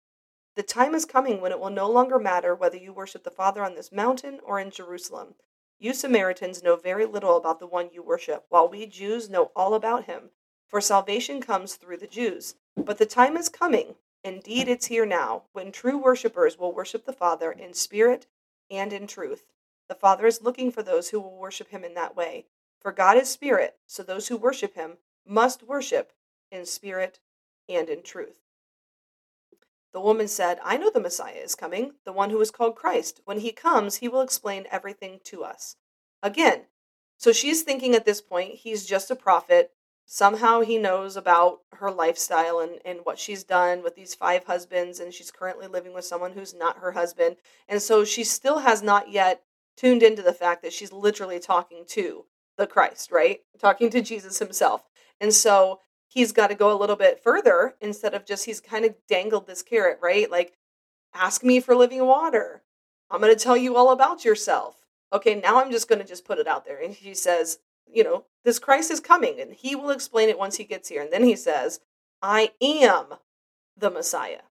the 0.57 0.63
time 0.63 0.95
is 0.95 1.05
coming 1.05 1.41
when 1.41 1.53
it 1.53 1.61
will 1.61 1.71
no 1.71 1.89
longer 1.89 2.19
matter 2.19 2.55
whether 2.55 2.77
you 2.77 2.93
worship 2.93 3.23
the 3.23 3.31
father 3.31 3.65
on 3.65 3.75
this 3.75 3.93
mountain 3.93 4.41
or 4.45 4.59
in 4.61 4.71
Jerusalem 4.71 5.35
you 5.79 5.95
Samaritans 5.95 6.63
know 6.63 6.77
very 6.77 7.07
little 7.07 7.37
about 7.37 7.61
the 7.61 7.67
one 7.67 7.89
you 7.93 8.03
worship 8.03 8.45
while 8.49 8.69
we 8.69 8.85
Jews 8.85 9.31
know 9.31 9.53
all 9.57 9.75
about 9.75 10.05
him 10.05 10.31
for 10.69 10.81
salvation 10.81 11.41
comes 11.41 11.77
through 11.77 11.97
the 11.99 12.07
Jews 12.07 12.57
but 12.77 12.99
the 12.99 13.07
time 13.07 13.37
is 13.37 13.49
coming 13.49 13.95
Indeed, 14.23 14.69
it's 14.69 14.87
here 14.87 15.07
now, 15.07 15.45
when 15.53 15.73
true 15.73 15.97
worshippers 15.97 16.59
will 16.59 16.75
worship 16.75 17.07
the 17.07 17.13
Father 17.13 17.51
in 17.51 17.73
spirit 17.73 18.27
and 18.71 18.93
in 18.93 19.07
truth. 19.07 19.45
The 19.89 19.95
Father 19.95 20.27
is 20.27 20.43
looking 20.43 20.71
for 20.71 20.83
those 20.83 21.09
who 21.09 21.21
will 21.21 21.37
worship 21.37 21.71
him 21.71 21.85
in 21.85 21.95
that 21.95 22.17
way. 22.17 22.47
For 22.81 22.93
God 22.93 23.17
is 23.17 23.29
spirit, 23.29 23.79
so 23.87 24.03
those 24.03 24.29
who 24.29 24.37
worship 24.37 24.75
him 24.75 24.99
must 25.27 25.63
worship 25.63 26.13
in 26.51 26.67
spirit 26.67 27.19
and 27.69 27.89
in 27.89 28.03
truth. 28.03 28.41
The 29.93 30.01
woman 30.01 30.29
said, 30.29 30.61
I 30.63 30.77
know 30.77 30.91
the 30.91 31.01
Messiah 31.01 31.35
is 31.35 31.55
coming, 31.55 31.95
the 32.05 32.13
one 32.13 32.31
who 32.31 32.41
is 32.41 32.51
called 32.51 32.77
Christ. 32.77 33.21
When 33.25 33.41
he 33.41 33.53
comes, 33.53 33.97
he 33.97 34.09
will 34.09 34.21
explain 34.21 34.67
everything 34.71 35.21
to 35.25 35.43
us. 35.43 35.77
Again, 36.23 36.67
so 37.17 37.33
she's 37.33 37.63
thinking 37.63 37.95
at 37.95 38.05
this 38.05 38.21
point, 38.21 38.55
he's 38.57 38.87
just 38.87 39.11
a 39.11 39.17
prophet 39.17 39.73
somehow 40.13 40.61
he 40.61 40.77
knows 40.77 41.17
about 41.17 41.61
her 41.75 41.91
lifestyle 41.91 42.59
and, 42.59 42.79
and 42.85 43.01
what 43.05 43.19
she's 43.19 43.45
done 43.45 43.83
with 43.83 43.95
these 43.95 44.15
five 44.15 44.45
husbands 44.45 44.99
and 44.99 45.15
she's 45.15 45.31
currently 45.31 45.67
living 45.67 45.95
with 45.95 46.05
someone 46.05 46.33
who's 46.33 46.55
not 46.55 46.79
her 46.79 46.93
husband 46.93 47.37
and 47.69 47.81
so 47.81 48.05
she 48.05 48.25
still 48.25 48.59
has 48.61 48.83
not 48.83 49.11
yet 49.11 49.43
tuned 49.77 50.03
into 50.03 50.23
the 50.23 50.33
fact 50.33 50.63
that 50.63 50.73
she's 50.73 50.93
literally 50.93 51.39
talking 51.39 51.85
to 51.87 52.25
the 52.59 52.67
christ 52.67 53.13
right 53.13 53.41
talking 53.59 53.89
to 53.89 54.03
jesus 54.03 54.39
himself 54.41 54.89
and 55.21 55.33
so 55.33 55.79
he's 56.09 56.33
got 56.33 56.49
to 56.49 56.55
go 56.57 56.73
a 56.73 56.81
little 56.81 56.97
bit 56.97 57.23
further 57.23 57.75
instead 57.81 58.13
of 58.13 58.27
just 58.27 58.47
he's 58.47 58.61
kind 58.61 58.85
of 58.85 58.95
dangled 59.09 59.47
this 59.47 59.63
carrot 59.63 59.99
right 60.03 60.31
like 60.31 60.55
Ask 61.15 61.43
me 61.43 61.61
for 61.61 61.75
living 61.75 62.05
water. 62.07 62.63
I'm 63.11 63.21
going 63.21 63.35
to 63.35 63.43
tell 63.43 63.57
you 63.57 63.77
all 63.77 63.91
about 63.91 64.25
yourself. 64.25 64.87
Okay, 65.13 65.35
now 65.35 65.61
I'm 65.61 65.73
just 65.73 65.89
going 65.89 66.01
to 66.01 66.07
just 66.07 66.25
put 66.25 66.39
it 66.39 66.47
out 66.47 66.65
there. 66.65 66.81
And 66.81 66.95
he 66.95 67.15
says, 67.15 67.59
you 67.93 68.05
know, 68.05 68.25
this 68.45 68.59
Christ 68.59 68.91
is 68.91 69.01
coming 69.01 69.41
and 69.41 69.55
he 69.55 69.75
will 69.75 69.91
explain 69.91 70.29
it 70.29 70.39
once 70.39 70.57
he 70.57 70.65
gets 70.65 70.89
here. 70.89 71.03
And 71.03 71.13
then 71.13 71.25
he 71.25 71.37
says, 71.37 71.81
I 72.23 72.53
am 72.61 73.15
the 73.77 73.91
Messiah. 73.91 74.43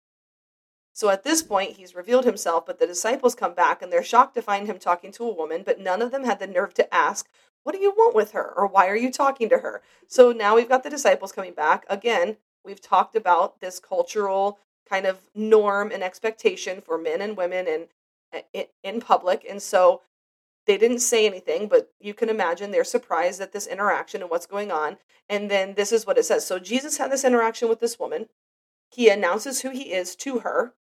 So 0.93 1.09
at 1.09 1.23
this 1.23 1.41
point, 1.41 1.77
he's 1.77 1.95
revealed 1.95 2.25
himself, 2.25 2.65
but 2.65 2.79
the 2.79 2.87
disciples 2.87 3.35
come 3.35 3.53
back 3.53 3.81
and 3.81 3.91
they're 3.91 4.03
shocked 4.03 4.35
to 4.35 4.41
find 4.41 4.67
him 4.67 4.77
talking 4.77 5.11
to 5.13 5.23
a 5.23 5.33
woman, 5.33 5.63
but 5.65 5.79
none 5.79 6.01
of 6.01 6.11
them 6.11 6.25
had 6.25 6.39
the 6.39 6.47
nerve 6.47 6.73
to 6.73 6.93
ask, 6.93 7.29
What 7.63 7.73
do 7.73 7.79
you 7.81 7.91
want 7.91 8.15
with 8.15 8.31
her? 8.31 8.53
or 8.57 8.67
Why 8.67 8.87
are 8.87 8.97
you 8.97 9.11
talking 9.11 9.47
to 9.49 9.59
her? 9.59 9.81
So 10.07 10.31
now 10.31 10.55
we've 10.55 10.67
got 10.67 10.83
the 10.83 10.89
disciples 10.89 11.31
coming 11.31 11.53
back. 11.53 11.85
Again, 11.89 12.37
we've 12.65 12.81
talked 12.81 13.15
about 13.15 13.61
this 13.61 13.79
cultural 13.79 14.59
kind 14.89 15.05
of 15.05 15.29
norm 15.33 15.91
and 15.91 16.03
expectation 16.03 16.81
for 16.81 16.97
men 16.97 17.21
and 17.21 17.37
women 17.37 17.67
in, 17.67 17.87
eh, 18.53 18.65
in 18.83 18.99
public. 18.99 19.45
And 19.49 19.61
so 19.61 20.01
they 20.69 20.77
didn't 20.77 20.99
say 20.99 21.25
anything, 21.25 21.67
but 21.67 21.91
you 21.99 22.13
can 22.13 22.29
imagine 22.29 22.69
they're 22.69 22.83
surprised 22.83 23.41
at 23.41 23.53
this 23.53 23.65
interaction 23.65 24.21
and 24.21 24.29
what's 24.29 24.45
going 24.45 24.71
on. 24.71 24.97
And 25.27 25.49
then 25.49 25.73
this 25.73 25.91
is 25.91 26.05
what 26.05 26.19
it 26.19 26.25
says. 26.25 26.45
So 26.45 26.59
Jesus 26.59 26.97
had 26.97 27.11
this 27.11 27.25
interaction 27.25 27.67
with 27.67 27.79
this 27.79 27.97
woman. 27.97 28.27
He 28.91 29.09
announces 29.09 29.61
who 29.61 29.71
he 29.71 29.91
is 29.91 30.15
to 30.17 30.39
her. 30.41 30.75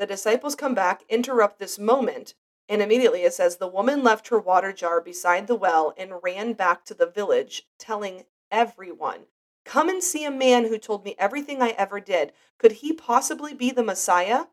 The 0.00 0.06
disciples 0.06 0.56
come 0.56 0.74
back, 0.74 1.04
interrupt 1.08 1.60
this 1.60 1.78
moment, 1.78 2.34
and 2.68 2.82
immediately 2.82 3.22
it 3.22 3.32
says 3.32 3.58
the 3.58 3.68
woman 3.68 4.02
left 4.02 4.26
her 4.28 4.38
water 4.40 4.72
jar 4.72 5.00
beside 5.00 5.46
the 5.46 5.54
well 5.54 5.94
and 5.96 6.24
ran 6.24 6.54
back 6.54 6.84
to 6.86 6.94
the 6.94 7.06
village, 7.06 7.68
telling 7.78 8.24
everyone, 8.50 9.26
Come 9.64 9.88
and 9.88 10.02
see 10.02 10.24
a 10.24 10.30
man 10.32 10.64
who 10.64 10.76
told 10.76 11.04
me 11.04 11.14
everything 11.20 11.62
I 11.62 11.68
ever 11.78 12.00
did. 12.00 12.32
Could 12.58 12.72
he 12.72 12.92
possibly 12.92 13.54
be 13.54 13.70
the 13.70 13.84
Messiah? 13.84 14.46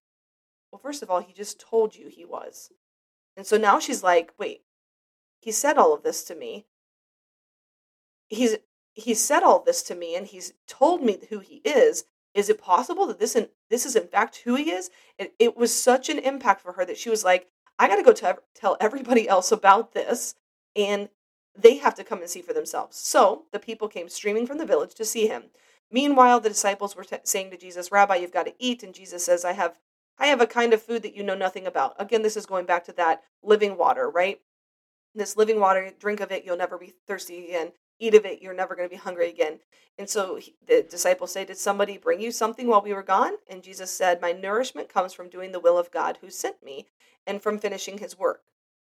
Well, 0.71 0.79
first 0.79 1.01
of 1.01 1.09
all, 1.09 1.21
he 1.21 1.33
just 1.33 1.59
told 1.59 1.95
you 1.95 2.09
he 2.09 2.25
was. 2.25 2.69
And 3.35 3.45
so 3.45 3.57
now 3.57 3.79
she's 3.79 4.03
like, 4.03 4.33
wait, 4.37 4.63
he 5.47 5.53
said 5.53 5.77
all 5.77 5.93
of 5.93 6.03
this 6.03 6.25
to 6.25 6.35
me. 6.35 6.65
He's 8.27 8.57
he 8.91 9.13
said 9.13 9.43
all 9.43 9.63
this 9.63 9.81
to 9.83 9.95
me 9.95 10.13
and 10.13 10.27
he's 10.27 10.51
told 10.67 11.01
me 11.01 11.19
who 11.29 11.39
he 11.39 11.61
is. 11.63 12.03
Is 12.33 12.49
it 12.49 12.61
possible 12.61 13.07
that 13.07 13.17
this 13.17 13.33
in, 13.33 13.47
this 13.69 13.85
is 13.85 13.95
in 13.95 14.09
fact 14.09 14.41
who 14.43 14.55
he 14.55 14.71
is? 14.71 14.89
It, 15.17 15.33
it 15.39 15.55
was 15.55 15.73
such 15.73 16.09
an 16.09 16.19
impact 16.19 16.59
for 16.59 16.73
her 16.73 16.83
that 16.83 16.97
she 16.97 17.09
was 17.09 17.23
like, 17.23 17.47
I 17.79 17.87
got 17.87 17.95
to 17.95 18.03
go 18.03 18.11
t- 18.11 18.41
tell 18.53 18.75
everybody 18.81 19.25
else 19.35 19.53
about 19.53 19.93
this 19.93 20.35
and 20.75 21.07
they 21.57 21.77
have 21.77 21.95
to 21.95 22.03
come 22.03 22.19
and 22.19 22.29
see 22.29 22.41
for 22.41 22.51
themselves. 22.51 22.97
So 22.97 23.43
the 23.53 23.59
people 23.59 23.87
came 23.87 24.09
streaming 24.09 24.47
from 24.47 24.57
the 24.57 24.65
village 24.65 24.95
to 24.95 25.05
see 25.05 25.27
him. 25.27 25.43
Meanwhile, 25.89 26.41
the 26.41 26.49
disciples 26.49 26.93
were 26.93 27.05
t- 27.05 27.19
saying 27.23 27.51
to 27.51 27.57
Jesus, 27.57 27.89
Rabbi, 27.89 28.15
you've 28.17 28.33
got 28.33 28.47
to 28.47 28.53
eat. 28.59 28.83
And 28.83 28.93
Jesus 28.93 29.23
says, 29.23 29.45
I 29.45 29.53
have 29.53 29.79
I 30.19 30.27
have 30.27 30.41
a 30.41 30.47
kind 30.47 30.73
of 30.73 30.81
food 30.81 31.03
that 31.03 31.15
you 31.15 31.23
know 31.23 31.35
nothing 31.35 31.65
about. 31.67 31.95
Again, 31.99 32.21
this 32.23 32.35
is 32.35 32.45
going 32.45 32.65
back 32.65 32.83
to 32.85 32.91
that 32.93 33.23
living 33.43 33.77
water, 33.77 34.09
right? 34.09 34.41
This 35.15 35.37
living 35.37 35.59
water, 35.59 35.91
drink 35.99 36.19
of 36.19 36.31
it, 36.31 36.45
you'll 36.45 36.57
never 36.57 36.77
be 36.77 36.93
thirsty 37.07 37.45
again. 37.45 37.71
Eat 37.99 38.13
of 38.13 38.25
it, 38.25 38.41
you're 38.41 38.53
never 38.53 38.75
going 38.75 38.87
to 38.87 38.93
be 38.93 38.99
hungry 39.01 39.29
again. 39.29 39.59
And 39.97 40.07
so 40.07 40.35
he, 40.35 40.53
the 40.67 40.83
disciples 40.83 41.31
say, 41.31 41.45
Did 41.45 41.57
somebody 41.57 41.97
bring 41.97 42.21
you 42.21 42.31
something 42.31 42.67
while 42.67 42.81
we 42.81 42.93
were 42.93 43.03
gone? 43.03 43.33
And 43.49 43.63
Jesus 43.63 43.89
said, 43.91 44.21
My 44.21 44.31
nourishment 44.31 44.89
comes 44.89 45.13
from 45.13 45.29
doing 45.29 45.51
the 45.51 45.59
will 45.59 45.77
of 45.77 45.91
God 45.91 46.19
who 46.21 46.29
sent 46.29 46.63
me 46.63 46.87
and 47.25 47.41
from 47.41 47.57
finishing 47.57 47.97
his 47.97 48.17
work. 48.17 48.43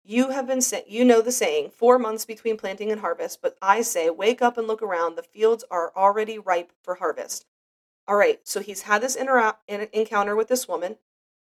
You 0.03 0.31
have 0.31 0.47
been 0.47 0.61
sent, 0.61 0.89
you 0.89 1.03
know 1.05 1.21
the 1.21 1.31
saying, 1.31 1.71
four 1.71 1.97
months 1.97 2.25
between 2.25 2.57
planting 2.57 2.91
and 2.91 3.01
harvest, 3.01 3.41
but 3.41 3.57
I 3.61 3.81
say, 3.81 4.09
Wake 4.09 4.41
up 4.41 4.57
and 4.57 4.67
look 4.67 4.81
around. 4.81 5.15
The 5.15 5.23
fields 5.23 5.63
are 5.69 5.91
already 5.95 6.39
ripe 6.39 6.71
for 6.81 6.95
harvest. 6.95 7.45
All 8.07 8.15
right, 8.15 8.39
so 8.43 8.59
he's 8.59 8.83
had 8.83 9.01
this 9.01 9.15
intera- 9.17 9.55
encounter 9.67 10.35
with 10.35 10.47
this 10.47 10.67
woman. 10.67 10.97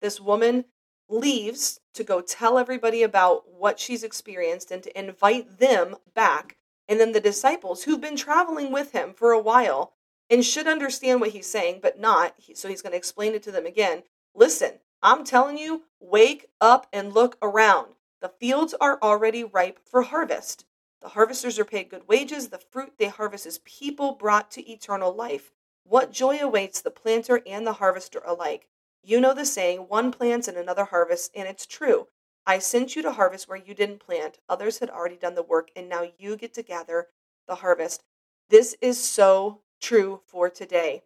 This 0.01 0.21
woman 0.21 0.65
leaves 1.09 1.79
to 1.93 2.03
go 2.03 2.21
tell 2.21 2.57
everybody 2.57 3.03
about 3.03 3.43
what 3.53 3.79
she's 3.79 4.03
experienced 4.03 4.71
and 4.71 4.83
to 4.83 4.99
invite 4.99 5.59
them 5.59 5.95
back. 6.13 6.57
And 6.87 6.99
then 6.99 7.13
the 7.13 7.19
disciples, 7.19 7.83
who've 7.83 8.01
been 8.01 8.15
traveling 8.15 8.71
with 8.71 8.91
him 8.91 9.13
for 9.13 9.31
a 9.31 9.39
while 9.39 9.93
and 10.29 10.43
should 10.43 10.67
understand 10.67 11.21
what 11.21 11.31
he's 11.31 11.47
saying, 11.47 11.79
but 11.81 11.99
not, 11.99 12.35
so 12.53 12.67
he's 12.67 12.81
going 12.81 12.91
to 12.91 12.97
explain 12.97 13.33
it 13.33 13.43
to 13.43 13.51
them 13.51 13.65
again. 13.65 14.03
Listen, 14.33 14.79
I'm 15.01 15.23
telling 15.23 15.57
you, 15.57 15.83
wake 15.99 16.47
up 16.59 16.87
and 16.91 17.13
look 17.13 17.37
around. 17.41 17.93
The 18.21 18.29
fields 18.29 18.73
are 18.81 18.99
already 19.01 19.43
ripe 19.43 19.79
for 19.83 20.03
harvest. 20.03 20.65
The 21.01 21.09
harvesters 21.09 21.59
are 21.59 21.65
paid 21.65 21.89
good 21.89 22.07
wages. 22.07 22.47
The 22.47 22.57
fruit 22.57 22.93
they 22.97 23.07
harvest 23.07 23.45
is 23.45 23.59
people 23.59 24.13
brought 24.13 24.49
to 24.51 24.71
eternal 24.71 25.13
life. 25.13 25.51
What 25.83 26.11
joy 26.11 26.39
awaits 26.41 26.81
the 26.81 26.89
planter 26.89 27.41
and 27.45 27.67
the 27.67 27.73
harvester 27.73 28.21
alike. 28.25 28.67
You 29.07 29.21
know 29.21 29.35
the 29.35 29.45
saying, 29.45 29.81
one 29.81 30.11
plants 30.11 30.47
and 30.47 30.57
another 30.57 30.85
harvests, 30.85 31.29
and 31.35 31.47
it's 31.47 31.67
true. 31.67 32.07
I 32.47 32.57
sent 32.57 32.95
you 32.95 33.03
to 33.03 33.11
harvest 33.11 33.47
where 33.47 33.55
you 33.55 33.75
didn't 33.75 33.99
plant. 33.99 34.39
Others 34.49 34.79
had 34.79 34.89
already 34.89 35.15
done 35.15 35.35
the 35.35 35.43
work, 35.43 35.69
and 35.75 35.87
now 35.87 36.07
you 36.17 36.35
get 36.35 36.55
to 36.55 36.63
gather 36.63 37.09
the 37.47 37.55
harvest. 37.55 38.03
This 38.49 38.75
is 38.81 38.99
so 38.99 39.61
true 39.79 40.21
for 40.25 40.49
today. 40.49 41.03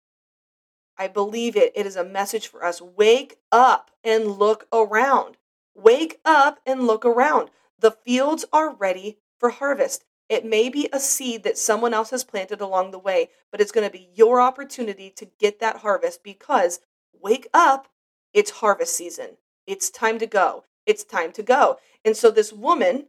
I 0.98 1.10
believe 1.10 1.58
it. 1.58 1.74
It 1.76 1.86
is 1.86 1.98
a 1.98 2.06
message 2.06 2.48
for 2.48 2.64
us. 2.64 2.82
Wake 2.82 3.36
up 3.52 3.92
and 4.02 4.28
look 4.28 4.66
around. 4.72 5.36
Wake 5.76 6.22
up 6.24 6.62
and 6.66 6.88
look 6.88 7.04
around. 7.04 7.50
The 7.78 7.92
fields 7.92 8.46
are 8.54 8.74
ready 8.74 9.18
for 9.38 9.50
harvest. 9.50 10.06
It 10.30 10.46
may 10.46 10.70
be 10.70 10.88
a 10.94 11.02
seed 11.02 11.44
that 11.44 11.58
someone 11.58 11.94
else 11.94 12.12
has 12.12 12.24
planted 12.24 12.62
along 12.62 12.92
the 12.92 13.00
way, 13.00 13.32
but 13.52 13.60
it's 13.60 13.74
going 13.74 13.86
to 13.86 13.92
be 13.92 14.10
your 14.14 14.40
opportunity 14.40 15.10
to 15.18 15.30
get 15.38 15.60
that 15.60 15.78
harvest 15.78 16.24
because 16.24 16.80
wake 17.22 17.48
up. 17.54 17.88
It's 18.34 18.52
harvest 18.52 18.96
season. 18.96 19.38
It's 19.66 19.90
time 19.90 20.20
to 20.20 20.28
go. 20.28 20.66
It's 20.86 21.04
time 21.04 21.32
to 21.34 21.44
go. 21.44 21.78
And 22.04 22.16
so 22.16 22.32
this 22.32 22.52
woman 22.52 23.08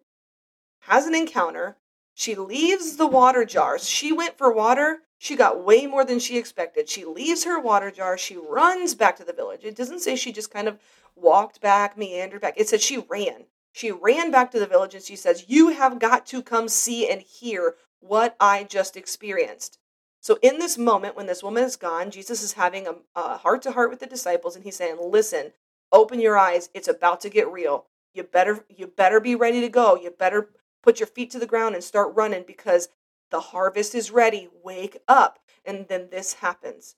has 0.81 1.07
an 1.07 1.15
encounter. 1.15 1.77
She 2.15 2.35
leaves 2.35 2.97
the 2.97 3.07
water 3.07 3.45
jars. 3.45 3.89
She 3.89 4.13
went 4.13 4.37
for 4.37 4.53
water. 4.53 5.01
She 5.19 5.37
got 5.37 5.65
way 5.65 5.87
more 5.87 6.05
than 6.05 6.19
she 6.19 6.39
expected. 6.39 6.89
She 6.89 7.05
leaves 7.05 7.45
her 7.45 7.59
water 7.59 7.91
jar. 7.91 8.17
She 8.17 8.37
runs 8.37 8.95
back 8.95 9.17
to 9.17 9.25
the 9.25 9.33
village. 9.33 9.65
It 9.65 9.77
doesn't 9.77 10.01
say 10.01 10.17
she 10.17 10.33
just 10.33 10.51
kind 10.51 10.69
of 10.69 10.79
walked 11.15 11.61
back, 11.61 11.97
meandered 11.97 12.41
back. 12.41 12.55
It 12.57 12.69
says 12.69 12.83
she 12.83 12.99
ran. 13.09 13.45
She 13.73 13.91
ran 13.91 14.31
back 14.31 14.51
to 14.51 14.59
the 14.59 14.67
village 14.67 14.95
and 14.95 15.05
she 15.05 15.17
says, 15.17 15.45
You 15.49 15.69
have 15.69 15.99
got 15.99 16.27
to 16.27 16.43
come 16.43 16.69
see 16.69 17.09
and 17.09 17.23
hear 17.23 17.77
what 18.01 18.37
I 18.41 18.65
just 18.65 18.97
experienced. 18.97 19.79
So, 20.23 20.39
in 20.43 20.59
this 20.59 20.77
moment, 20.77 21.17
when 21.17 21.27
this 21.27 21.43
woman 21.43 21.65
is 21.65 21.77
gone, 21.77 22.11
Jesus 22.11 22.43
is 22.43 22.53
having 22.53 22.87
a 23.17 23.39
heart 23.39 23.63
to 23.63 23.73
heart 23.73 23.89
with 23.89 24.01
the 24.01 24.07
disciples, 24.07 24.55
and 24.55 24.65
he's 24.65 24.77
saying, 24.77 24.99
"Listen, 25.01 25.55
open 25.91 26.21
your 26.21 26.37
eyes. 26.37 26.69
It's 26.75 26.89
about 26.89 27.21
to 27.23 27.31
get 27.31 27.51
real. 27.51 27.87
You 28.13 28.25
better, 28.25 28.67
you 28.69 28.87
better 28.87 29.19
be 29.19 29.35
ready 29.35 29.63
to 29.63 29.69
go. 29.71 29.97
You 29.97 30.11
better 30.11 30.53
put 30.83 31.01
your 31.01 31.07
feet 31.07 31.31
to 31.31 31.39
the 31.39 31.47
ground 31.47 31.75
and 31.75 31.83
start 31.83 32.15
running 32.15 32.43
because 32.43 32.91
the 33.31 33.41
harvest 33.41 33.95
is 33.95 34.11
ready. 34.11 34.51
Wake 34.63 34.99
up!" 35.09 35.39
And 35.65 35.89
then 35.89 36.11
this 36.11 36.35
happens. 36.35 36.97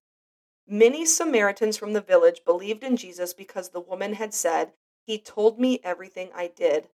Many 0.66 1.04
Samaritans 1.06 1.76
from 1.76 1.92
the 1.92 2.00
village 2.00 2.44
believed 2.44 2.82
in 2.82 2.96
Jesus 2.96 3.34
because 3.34 3.68
the 3.68 3.80
woman 3.80 4.14
had 4.14 4.34
said, 4.34 4.72
"He 5.04 5.18
told 5.18 5.60
me 5.60 5.80
everything 5.84 6.32
I 6.34 6.48
did." 6.48 6.88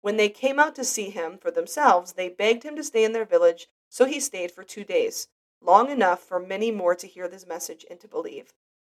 When 0.00 0.16
they 0.16 0.28
came 0.28 0.58
out 0.58 0.74
to 0.74 0.84
see 0.84 1.10
him 1.10 1.38
for 1.38 1.52
themselves, 1.52 2.14
they 2.14 2.28
begged 2.28 2.64
him 2.64 2.74
to 2.74 2.82
stay 2.82 3.04
in 3.04 3.12
their 3.12 3.24
village, 3.24 3.68
so 3.88 4.06
he 4.06 4.18
stayed 4.18 4.50
for 4.50 4.64
two 4.64 4.82
days 4.84 5.28
long 5.60 5.90
enough 5.90 6.20
for 6.20 6.38
many 6.38 6.70
more 6.70 6.94
to 6.94 7.06
hear 7.06 7.28
this 7.28 7.46
message 7.46 7.84
and 7.90 8.00
to 8.00 8.08
believe. 8.08 8.52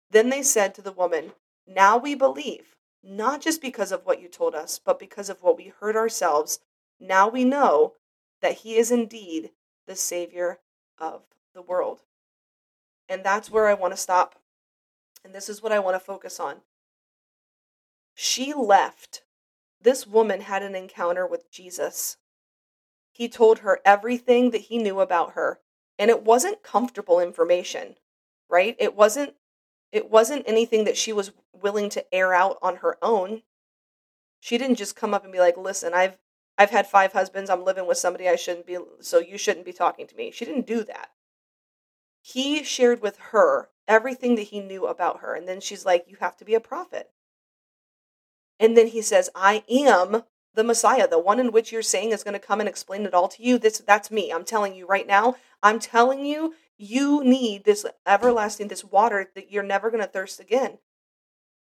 Then 0.10 0.30
they 0.30 0.44
said 0.44 0.74
to 0.76 0.82
the 0.82 0.92
woman, 0.92 1.34
Now 1.68 1.98
we 1.98 2.16
believe, 2.16 2.76
not 3.04 3.42
just 3.42 3.62
because 3.62 3.92
of 3.92 4.06
what 4.06 4.22
you 4.22 4.28
told 4.28 4.56
us, 4.56 4.80
but 4.84 5.00
because 5.00 5.30
of 5.30 5.42
what 5.42 5.58
we 5.58 5.74
heard 5.80 5.96
ourselves. 5.96 6.60
Now 7.00 7.28
we 7.28 7.44
know 7.44 7.94
that 8.42 8.60
he 8.60 8.76
is 8.76 8.92
indeed 8.92 9.52
the 9.88 9.96
Savior 9.96 10.60
of 10.98 11.24
the 11.54 11.62
world. 11.62 12.02
And 13.10 13.24
that's 13.24 13.50
where 13.50 13.68
I 13.68 13.74
want 13.74 13.94
to 13.94 13.98
stop. 13.98 14.36
And 15.24 15.34
this 15.34 15.50
is 15.50 15.62
what 15.62 15.72
I 15.72 15.80
want 15.80 15.96
to 15.96 16.00
focus 16.00 16.40
on. 16.40 16.58
She 18.14 18.54
left. 18.54 19.24
This 19.82 20.08
woman 20.08 20.42
had 20.42 20.64
an 20.64 20.76
encounter 20.76 21.28
with 21.28 21.52
Jesus. 21.52 22.18
He 23.12 23.28
told 23.28 23.60
her 23.60 23.80
everything 23.86 24.52
that 24.52 24.62
he 24.62 24.78
knew 24.78 25.00
about 25.00 25.34
her 25.34 25.60
and 25.98 26.10
it 26.10 26.24
wasn't 26.24 26.64
comfortable 26.64 27.20
information 27.20 27.96
right? 28.54 28.76
It 28.80 28.96
wasn't 28.96 29.34
it 29.92 30.10
wasn't 30.12 30.48
anything 30.48 30.86
that 30.86 30.96
she 30.96 31.12
was 31.12 31.32
willing 31.54 31.90
to 31.90 32.14
air 32.14 32.34
out 32.34 32.58
on 32.62 32.78
her 32.78 32.98
own. 33.02 33.42
She 34.40 34.58
didn't 34.60 34.78
just 34.78 34.96
come 34.96 35.14
up 35.14 35.24
and 35.24 35.34
be 35.34 35.40
like 35.40 35.58
listen 35.58 35.94
i've 35.94 36.18
i've 36.58 36.70
had 36.70 36.88
five 36.88 37.14
husbands. 37.14 37.50
I'm 37.50 37.66
living 37.66 37.88
with 37.88 37.98
somebody 37.98 38.30
i 38.30 38.36
shouldn't 38.36 38.68
be 38.68 38.78
so 39.02 39.18
you 39.20 39.38
shouldn't 39.38 39.66
be 39.66 39.74
talking 39.74 40.08
to 40.08 40.16
me. 40.16 40.32
She 40.32 40.46
didn't 40.46 40.68
do 40.68 40.84
that. 40.84 41.10
He 42.22 42.64
shared 42.64 43.02
with 43.02 43.18
her 43.32 43.70
everything 43.88 44.36
that 44.36 44.44
he 44.44 44.60
knew 44.62 44.86
about 44.86 45.20
her 45.22 45.34
and 45.34 45.48
then 45.48 45.60
she's 45.60 45.86
like 45.86 46.06
you 46.08 46.18
have 46.20 46.38
to 46.38 46.46
be 46.46 46.54
a 46.54 46.60
prophet. 46.60 47.10
And 48.60 48.78
then 48.78 48.88
he 48.88 49.02
says 49.02 49.32
i 49.36 49.64
am 49.68 50.24
the 50.56 50.64
Messiah, 50.64 51.08
the 51.08 51.20
one 51.20 51.40
in 51.40 51.52
which 51.52 51.72
you're 51.72 51.82
saying 51.82 52.12
is 52.12 52.24
going 52.24 52.34
to 52.34 52.40
come 52.48 52.60
and 52.60 52.70
explain 52.70 53.06
it 53.06 53.14
all 53.14 53.28
to 53.30 53.44
you. 53.44 53.58
This 53.60 53.80
that's 53.80 54.12
me. 54.12 54.32
I'm 54.32 54.46
telling 54.46 54.76
you 54.76 54.86
right 54.88 55.08
now. 55.08 55.36
I'm 55.64 55.80
telling 55.80 56.26
you 56.26 56.56
you 56.78 57.24
need 57.24 57.66
this 57.66 57.86
everlasting 58.08 58.68
this 58.68 58.84
water 58.84 59.30
that 59.36 59.52
you're 59.52 59.64
never 59.64 59.90
going 59.92 60.04
to 60.04 60.10
thirst 60.10 60.40
again. 60.40 60.80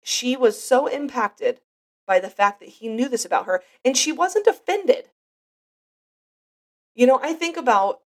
she 0.04 0.36
was 0.38 0.62
so 0.62 0.88
impacted 0.88 1.62
by 2.08 2.20
the 2.20 2.30
fact 2.30 2.60
that 2.60 2.70
he 2.70 2.88
knew 2.88 3.10
this 3.10 3.26
about 3.26 3.46
her 3.46 3.64
and 3.84 3.98
she 3.98 4.12
wasn't 4.12 4.48
offended. 4.48 5.10
You 6.96 7.08
know, 7.08 7.20
I 7.22 7.34
think 7.34 7.58
about 7.58 8.02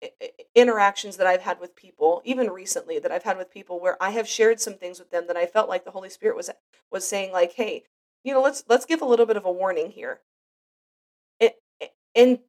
interactions 0.55 1.19
that 1.19 1.27
I've 1.27 1.43
had 1.43 1.61
with 1.61 1.77
people, 1.77 2.23
even 2.25 2.49
recently 2.51 2.99
that 2.99 3.13
I've 3.13 3.25
had 3.25 3.37
with 3.37 3.51
people 3.53 3.81
where 3.81 4.03
I 4.03 4.11
have 4.11 4.27
shared 4.27 4.61
some 4.61 4.75
things 4.75 4.99
with 4.99 5.11
them 5.11 5.27
that 5.27 5.37
I 5.37 5.45
felt 5.47 5.69
like 5.69 5.85
the 5.85 5.91
Holy 5.91 6.09
Spirit 6.09 6.37
was 6.37 6.51
was 6.91 7.07
saying 7.07 7.33
like, 7.33 7.53
"Hey, 7.55 7.85
you 8.25 8.33
know, 8.33 8.41
let's 8.41 8.65
let's 8.69 8.87
give 8.87 9.03
a 9.03 9.07
little 9.07 9.27
bit 9.27 9.37
of 9.37 9.45
a 9.45 9.53
warning 9.53 9.91
here." 9.91 10.21
And 12.19 12.41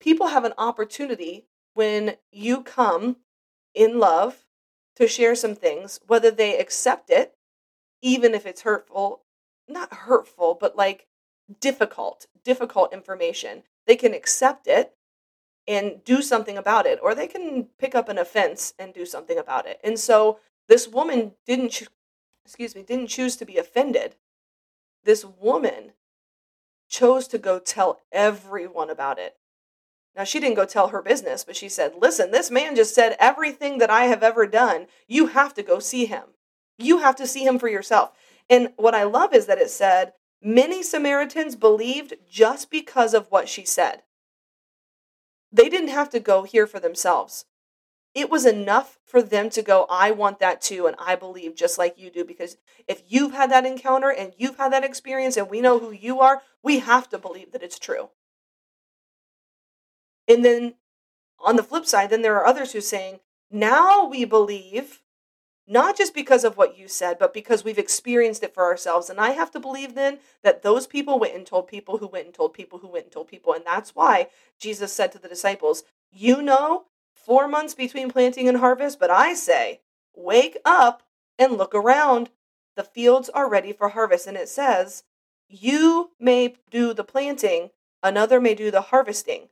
people 0.00 0.26
have 0.26 0.44
an 0.44 0.52
opportunity 0.58 1.46
when 1.72 2.16
you 2.30 2.62
come 2.62 3.16
in 3.74 3.98
love 3.98 4.44
to 4.96 5.08
share 5.08 5.34
some 5.34 5.54
things, 5.54 5.98
whether 6.06 6.30
they 6.30 6.58
accept 6.58 7.08
it, 7.08 7.34
even 8.02 8.34
if 8.34 8.44
it's 8.44 8.60
hurtful, 8.60 9.22
not 9.66 9.92
hurtful, 9.92 10.56
but 10.60 10.76
like 10.76 11.06
difficult, 11.58 12.26
difficult 12.44 12.92
information. 12.92 13.62
They 13.86 13.96
can 13.96 14.12
accept 14.12 14.66
it 14.66 14.94
and 15.66 16.04
do 16.04 16.20
something 16.20 16.58
about 16.58 16.84
it, 16.84 16.98
or 17.02 17.14
they 17.14 17.26
can 17.26 17.68
pick 17.78 17.94
up 17.94 18.10
an 18.10 18.18
offense 18.18 18.74
and 18.78 18.92
do 18.92 19.06
something 19.06 19.38
about 19.38 19.66
it. 19.66 19.80
And 19.82 19.98
so 19.98 20.38
this 20.68 20.86
woman 20.86 21.32
didn't, 21.46 21.82
excuse 22.44 22.76
me, 22.76 22.82
didn't 22.82 23.06
choose 23.06 23.36
to 23.36 23.46
be 23.46 23.56
offended. 23.56 24.16
This 25.04 25.24
woman 25.24 25.92
chose 26.94 27.26
to 27.28 27.38
go 27.38 27.58
tell 27.58 28.00
everyone 28.12 28.88
about 28.88 29.18
it. 29.18 29.36
Now, 30.16 30.22
she 30.22 30.38
didn't 30.38 30.56
go 30.56 30.64
tell 30.64 30.88
her 30.88 31.02
business, 31.02 31.42
but 31.44 31.56
she 31.56 31.68
said, 31.68 31.94
Listen, 31.98 32.30
this 32.30 32.50
man 32.50 32.76
just 32.76 32.94
said 32.94 33.16
everything 33.18 33.78
that 33.78 33.90
I 33.90 34.04
have 34.04 34.22
ever 34.22 34.46
done. 34.46 34.86
You 35.08 35.26
have 35.28 35.54
to 35.54 35.62
go 35.62 35.80
see 35.80 36.06
him. 36.06 36.22
You 36.78 36.98
have 36.98 37.16
to 37.16 37.26
see 37.26 37.44
him 37.44 37.58
for 37.58 37.68
yourself. 37.68 38.12
And 38.48 38.72
what 38.76 38.94
I 38.94 39.02
love 39.02 39.34
is 39.34 39.46
that 39.46 39.58
it 39.58 39.70
said, 39.70 40.12
Many 40.40 40.82
Samaritans 40.82 41.56
believed 41.56 42.14
just 42.30 42.70
because 42.70 43.12
of 43.12 43.26
what 43.28 43.48
she 43.48 43.64
said. 43.64 44.02
They 45.50 45.68
didn't 45.68 45.88
have 45.88 46.10
to 46.10 46.20
go 46.20 46.44
hear 46.44 46.66
for 46.66 46.78
themselves. 46.78 47.44
It 48.14 48.30
was 48.30 48.46
enough 48.46 48.98
for 49.04 49.20
them 49.20 49.50
to 49.50 49.62
go, 49.62 49.86
I 49.90 50.12
want 50.12 50.38
that 50.38 50.60
too, 50.60 50.86
and 50.86 50.94
I 50.98 51.16
believe 51.16 51.56
just 51.56 51.78
like 51.78 51.98
you 51.98 52.10
do. 52.10 52.24
Because 52.24 52.56
if 52.86 53.02
you've 53.08 53.32
had 53.32 53.50
that 53.50 53.66
encounter 53.66 54.10
and 54.10 54.32
you've 54.36 54.56
had 54.56 54.72
that 54.72 54.84
experience 54.84 55.36
and 55.36 55.50
we 55.50 55.60
know 55.60 55.80
who 55.80 55.90
you 55.90 56.20
are, 56.20 56.42
we 56.62 56.78
have 56.78 57.08
to 57.10 57.18
believe 57.18 57.50
that 57.52 57.62
it's 57.62 57.78
true. 57.78 58.10
And 60.28 60.44
then 60.44 60.74
on 61.40 61.56
the 61.56 61.62
flip 61.62 61.86
side, 61.86 62.10
then 62.10 62.22
there 62.22 62.36
are 62.36 62.46
others 62.46 62.72
who 62.72 62.78
are 62.78 62.82
saying, 62.82 63.20
now 63.50 64.06
we 64.06 64.24
believe, 64.24 65.02
not 65.66 65.96
just 65.96 66.14
because 66.14 66.44
of 66.44 66.56
what 66.56 66.78
you 66.78 66.88
said, 66.88 67.18
but 67.18 67.34
because 67.34 67.64
we've 67.64 67.78
experienced 67.78 68.42
it 68.42 68.54
for 68.54 68.64
ourselves. 68.64 69.10
And 69.10 69.20
I 69.20 69.30
have 69.30 69.50
to 69.52 69.60
believe 69.60 69.94
then 69.94 70.18
that 70.42 70.62
those 70.62 70.86
people 70.86 71.18
went 71.18 71.34
and 71.34 71.46
told 71.46 71.68
people 71.68 71.98
who 71.98 72.06
went 72.06 72.26
and 72.26 72.34
told 72.34 72.54
people 72.54 72.78
who 72.78 72.88
went 72.88 73.06
and 73.06 73.12
told 73.12 73.28
people. 73.28 73.52
And 73.52 73.64
that's 73.64 73.94
why 73.94 74.28
Jesus 74.58 74.92
said 74.92 75.12
to 75.12 75.18
the 75.18 75.28
disciples, 75.28 75.84
You 76.10 76.42
know, 76.42 76.84
four 77.24 77.48
months 77.48 77.74
between 77.74 78.10
planting 78.10 78.48
and 78.48 78.58
harvest, 78.58 78.98
but 78.98 79.10
I 79.10 79.34
say, 79.34 79.80
wake 80.14 80.58
up 80.64 81.02
and 81.38 81.58
look 81.58 81.74
around. 81.74 82.30
The 82.76 82.84
fields 82.84 83.28
are 83.28 83.48
ready 83.48 83.72
for 83.72 83.90
harvest. 83.90 84.26
And 84.26 84.36
it 84.36 84.48
says, 84.48 85.04
You 85.48 86.10
may 86.18 86.56
do 86.70 86.92
the 86.94 87.04
planting, 87.04 87.70
another 88.02 88.40
may 88.40 88.54
do 88.54 88.70
the 88.70 88.82
harvesting 88.82 89.48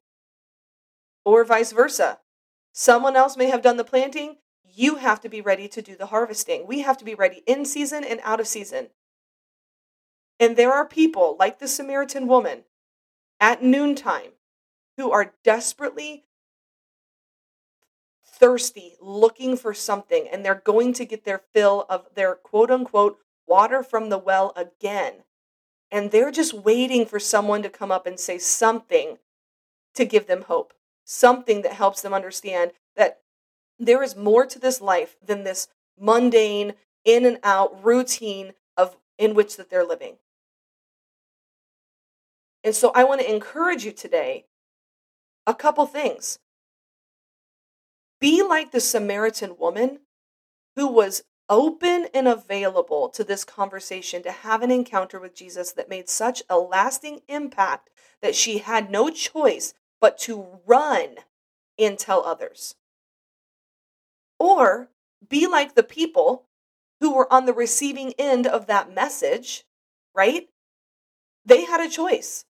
or 1.25 1.45
vice 1.45 1.73
versa. 1.73 2.19
Someone 2.73 3.17
else 3.17 3.37
may 3.37 3.47
have 3.47 3.63
done 3.63 3.77
the 3.77 3.85
planting. 3.85 4.37
You 4.65 4.97
have 4.97 5.21
to 5.21 5.29
be 5.29 5.41
ready 5.41 5.69
to 5.69 5.83
do 5.83 5.97
the 5.97 6.07
harvesting. 6.07 6.67
We 6.67 6.81
have 6.81 6.97
to 6.99 7.05
be 7.05 7.15
ready 7.15 7.43
in 7.47 7.65
season 7.65 8.05
and 8.05 8.21
out 8.25 8.41
of 8.41 8.47
season. 8.47 8.89
And 10.41 10.57
there 10.57 10.73
are 10.73 10.87
people 10.87 11.37
like 11.39 11.59
the 11.59 11.69
Samaritan 11.69 12.27
woman 12.27 12.65
at 13.39 13.63
noontime 13.63 14.33
who 14.97 15.11
are 15.11 15.35
desperately 15.45 16.25
thirsty, 18.43 18.97
looking 19.01 19.57
for 19.57 19.73
something, 19.73 20.27
and 20.31 20.45
they're 20.45 20.63
going 20.65 20.93
to 20.95 21.05
get 21.05 21.25
their 21.25 21.43
fill 21.55 21.87
of 21.89 22.09
their 22.15 22.35
quote 22.35 22.71
unquote 22.71 23.19
water 23.47 23.83
from 23.83 24.09
the 24.09 24.19
well 24.19 24.53
again. 24.57 25.23
And 25.91 26.11
they're 26.11 26.33
just 26.33 26.53
waiting 26.53 27.07
for 27.07 27.21
someone 27.21 27.63
to 27.63 27.69
come 27.69 27.93
up 27.93 28.07
and 28.07 28.19
say 28.19 28.39
something 28.39 29.19
to 29.95 30.05
give 30.05 30.27
them 30.27 30.43
hope 30.43 30.75
something 31.05 31.63
that 31.63 31.75
helps 31.75 32.03
them 32.03 32.15
understand 32.15 32.73
that 32.97 33.21
there 33.79 34.03
is 34.03 34.17
more 34.17 34.47
to 34.47 34.59
this 34.59 34.81
life 34.81 35.17
than 35.25 35.45
this 35.45 35.69
mundane 35.99 36.75
in 37.05 37.27
and 37.27 37.39
out 37.43 37.85
routine 37.85 38.53
of 38.77 38.97
in 39.19 39.35
which 39.35 39.57
that 39.57 39.71
they're 39.71 39.85
living. 39.85 40.17
And 42.65 42.75
so 42.75 42.93
I 42.95 43.05
want 43.05 43.21
to 43.21 43.33
encourage 43.33 43.85
you 43.85 43.93
today 43.93 44.47
a 45.47 45.55
couple 45.55 45.85
things. 45.87 46.39
Be 48.23 48.41
like 48.41 48.71
the 48.71 48.79
Samaritan 48.79 49.57
woman 49.59 49.99
who 50.77 50.87
was 50.87 51.25
open 51.49 52.07
and 52.15 52.29
available 52.29 53.09
to 53.09 53.25
this 53.25 53.45
conversation 53.45 54.23
to 54.23 54.31
have 54.31 54.63
an 54.63 54.71
encounter 54.71 55.19
with 55.19 55.35
Jesus 55.35 55.73
that 55.73 55.89
made 55.89 56.09
such 56.09 56.41
a 56.49 56.57
lasting 56.57 57.23
impact 57.27 57.91
that 58.21 58.37
she 58.37 58.59
had 58.59 58.93
no 58.93 59.11
choice 59.11 59.75
but 60.01 60.19
to 60.19 60.61
run 60.65 61.17
and 61.77 61.99
tell 61.99 62.25
others. 62.25 62.77
Or 64.39 64.91
be 65.29 65.49
like 65.49 65.75
the 65.75 65.83
people 65.83 66.47
who 67.01 67.13
were 67.13 67.31
on 67.33 67.47
the 67.47 67.53
receiving 67.53 68.13
end 68.21 68.47
of 68.47 68.69
that 68.69 68.95
message, 68.95 69.65
right? 70.15 70.49
They 71.45 71.65
had 71.65 71.81
a 71.81 71.91
choice. 71.91 72.45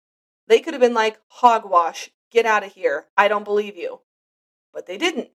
They 0.48 0.60
could 0.60 0.74
have 0.74 0.82
been 0.82 0.92
like, 0.92 1.18
hogwash, 1.28 2.10
get 2.30 2.44
out 2.44 2.62
of 2.62 2.74
here. 2.74 3.06
I 3.16 3.28
don't 3.28 3.44
believe 3.44 3.78
you. 3.78 4.00
But 4.74 4.84
they 4.84 4.98
didn't. 4.98 5.30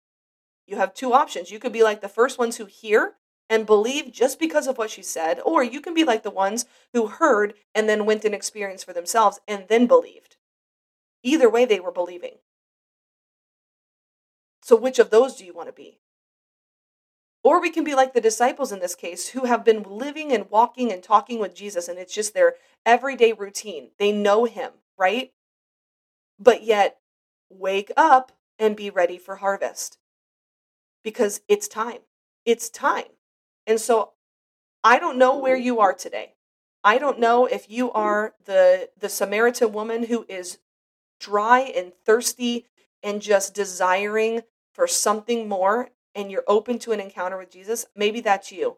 You 0.66 0.76
have 0.76 0.94
two 0.94 1.12
options. 1.12 1.50
You 1.50 1.58
could 1.58 1.72
be 1.72 1.82
like 1.82 2.00
the 2.00 2.08
first 2.08 2.38
ones 2.38 2.56
who 2.56 2.66
hear 2.66 3.14
and 3.50 3.66
believe 3.66 4.10
just 4.10 4.38
because 4.38 4.66
of 4.66 4.78
what 4.78 4.90
she 4.90 5.02
said, 5.02 5.40
or 5.44 5.62
you 5.62 5.80
can 5.80 5.92
be 5.92 6.04
like 6.04 6.22
the 6.22 6.30
ones 6.30 6.64
who 6.92 7.06
heard 7.06 7.54
and 7.74 7.88
then 7.88 8.06
went 8.06 8.24
and 8.24 8.34
experienced 8.34 8.86
for 8.86 8.94
themselves 8.94 9.40
and 9.46 9.66
then 9.68 9.86
believed. 9.86 10.36
Either 11.22 11.50
way, 11.50 11.64
they 11.64 11.80
were 11.80 11.92
believing. 11.92 12.36
So, 14.62 14.76
which 14.76 14.98
of 14.98 15.10
those 15.10 15.36
do 15.36 15.44
you 15.44 15.52
want 15.52 15.68
to 15.68 15.74
be? 15.74 16.00
Or 17.42 17.60
we 17.60 17.70
can 17.70 17.84
be 17.84 17.94
like 17.94 18.14
the 18.14 18.20
disciples 18.22 18.72
in 18.72 18.80
this 18.80 18.94
case 18.94 19.28
who 19.28 19.44
have 19.44 19.64
been 19.64 19.82
living 19.82 20.32
and 20.32 20.50
walking 20.50 20.90
and 20.90 21.02
talking 21.02 21.38
with 21.38 21.54
Jesus, 21.54 21.88
and 21.88 21.98
it's 21.98 22.14
just 22.14 22.32
their 22.32 22.54
everyday 22.86 23.34
routine. 23.34 23.90
They 23.98 24.12
know 24.12 24.44
him, 24.44 24.72
right? 24.96 25.32
But 26.38 26.62
yet, 26.62 26.98
wake 27.50 27.92
up 27.94 28.32
and 28.58 28.74
be 28.74 28.88
ready 28.88 29.18
for 29.18 29.36
harvest 29.36 29.98
because 31.04 31.42
it's 31.46 31.68
time. 31.68 31.98
It's 32.44 32.68
time. 32.68 33.04
And 33.66 33.80
so, 33.80 34.12
I 34.82 34.98
don't 34.98 35.18
know 35.18 35.38
where 35.38 35.56
you 35.56 35.80
are 35.80 35.94
today. 35.94 36.34
I 36.82 36.98
don't 36.98 37.18
know 37.18 37.46
if 37.46 37.70
you 37.70 37.92
are 37.92 38.34
the 38.44 38.90
the 38.98 39.08
Samaritan 39.08 39.72
woman 39.72 40.04
who 40.04 40.26
is 40.28 40.58
dry 41.20 41.60
and 41.60 41.92
thirsty 42.04 42.66
and 43.02 43.22
just 43.22 43.54
desiring 43.54 44.42
for 44.72 44.86
something 44.86 45.48
more 45.48 45.90
and 46.14 46.30
you're 46.30 46.44
open 46.46 46.78
to 46.80 46.92
an 46.92 47.00
encounter 47.00 47.38
with 47.38 47.50
Jesus, 47.50 47.86
maybe 47.96 48.20
that's 48.20 48.52
you. 48.52 48.76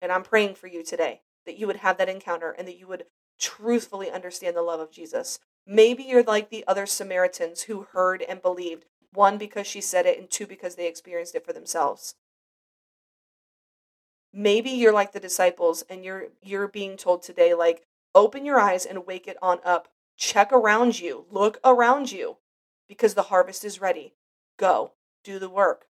And 0.00 0.10
I'm 0.10 0.22
praying 0.22 0.54
for 0.54 0.66
you 0.66 0.82
today 0.82 1.20
that 1.46 1.58
you 1.58 1.66
would 1.66 1.76
have 1.76 1.98
that 1.98 2.08
encounter 2.08 2.50
and 2.50 2.66
that 2.66 2.78
you 2.78 2.86
would 2.88 3.04
truthfully 3.38 4.10
understand 4.10 4.56
the 4.56 4.62
love 4.62 4.80
of 4.80 4.90
Jesus. 4.90 5.38
Maybe 5.66 6.02
you're 6.02 6.22
like 6.22 6.50
the 6.50 6.64
other 6.66 6.86
Samaritans 6.86 7.62
who 7.62 7.86
heard 7.92 8.22
and 8.22 8.42
believed, 8.42 8.84
one 9.12 9.38
because 9.38 9.66
she 9.66 9.80
said 9.80 10.06
it 10.06 10.18
and 10.18 10.30
two 10.30 10.46
because 10.46 10.74
they 10.74 10.86
experienced 10.86 11.34
it 11.34 11.44
for 11.44 11.52
themselves. 11.52 12.14
Maybe 14.32 14.70
you're 14.70 14.92
like 14.92 15.12
the 15.12 15.20
disciples 15.20 15.84
and 15.90 16.04
you're 16.04 16.28
you're 16.42 16.68
being 16.68 16.96
told 16.96 17.22
today 17.22 17.52
like 17.52 17.86
open 18.14 18.46
your 18.46 18.58
eyes 18.58 18.86
and 18.86 19.06
wake 19.06 19.28
it 19.28 19.36
on 19.42 19.58
up 19.64 19.88
Check 20.16 20.52
around 20.52 21.00
you, 21.00 21.26
look 21.30 21.58
around 21.64 22.12
you 22.12 22.36
because 22.88 23.14
the 23.14 23.24
harvest 23.24 23.64
is 23.64 23.80
ready. 23.80 24.14
Go, 24.56 24.92
do 25.24 25.38
the 25.38 25.48
work. 25.48 25.86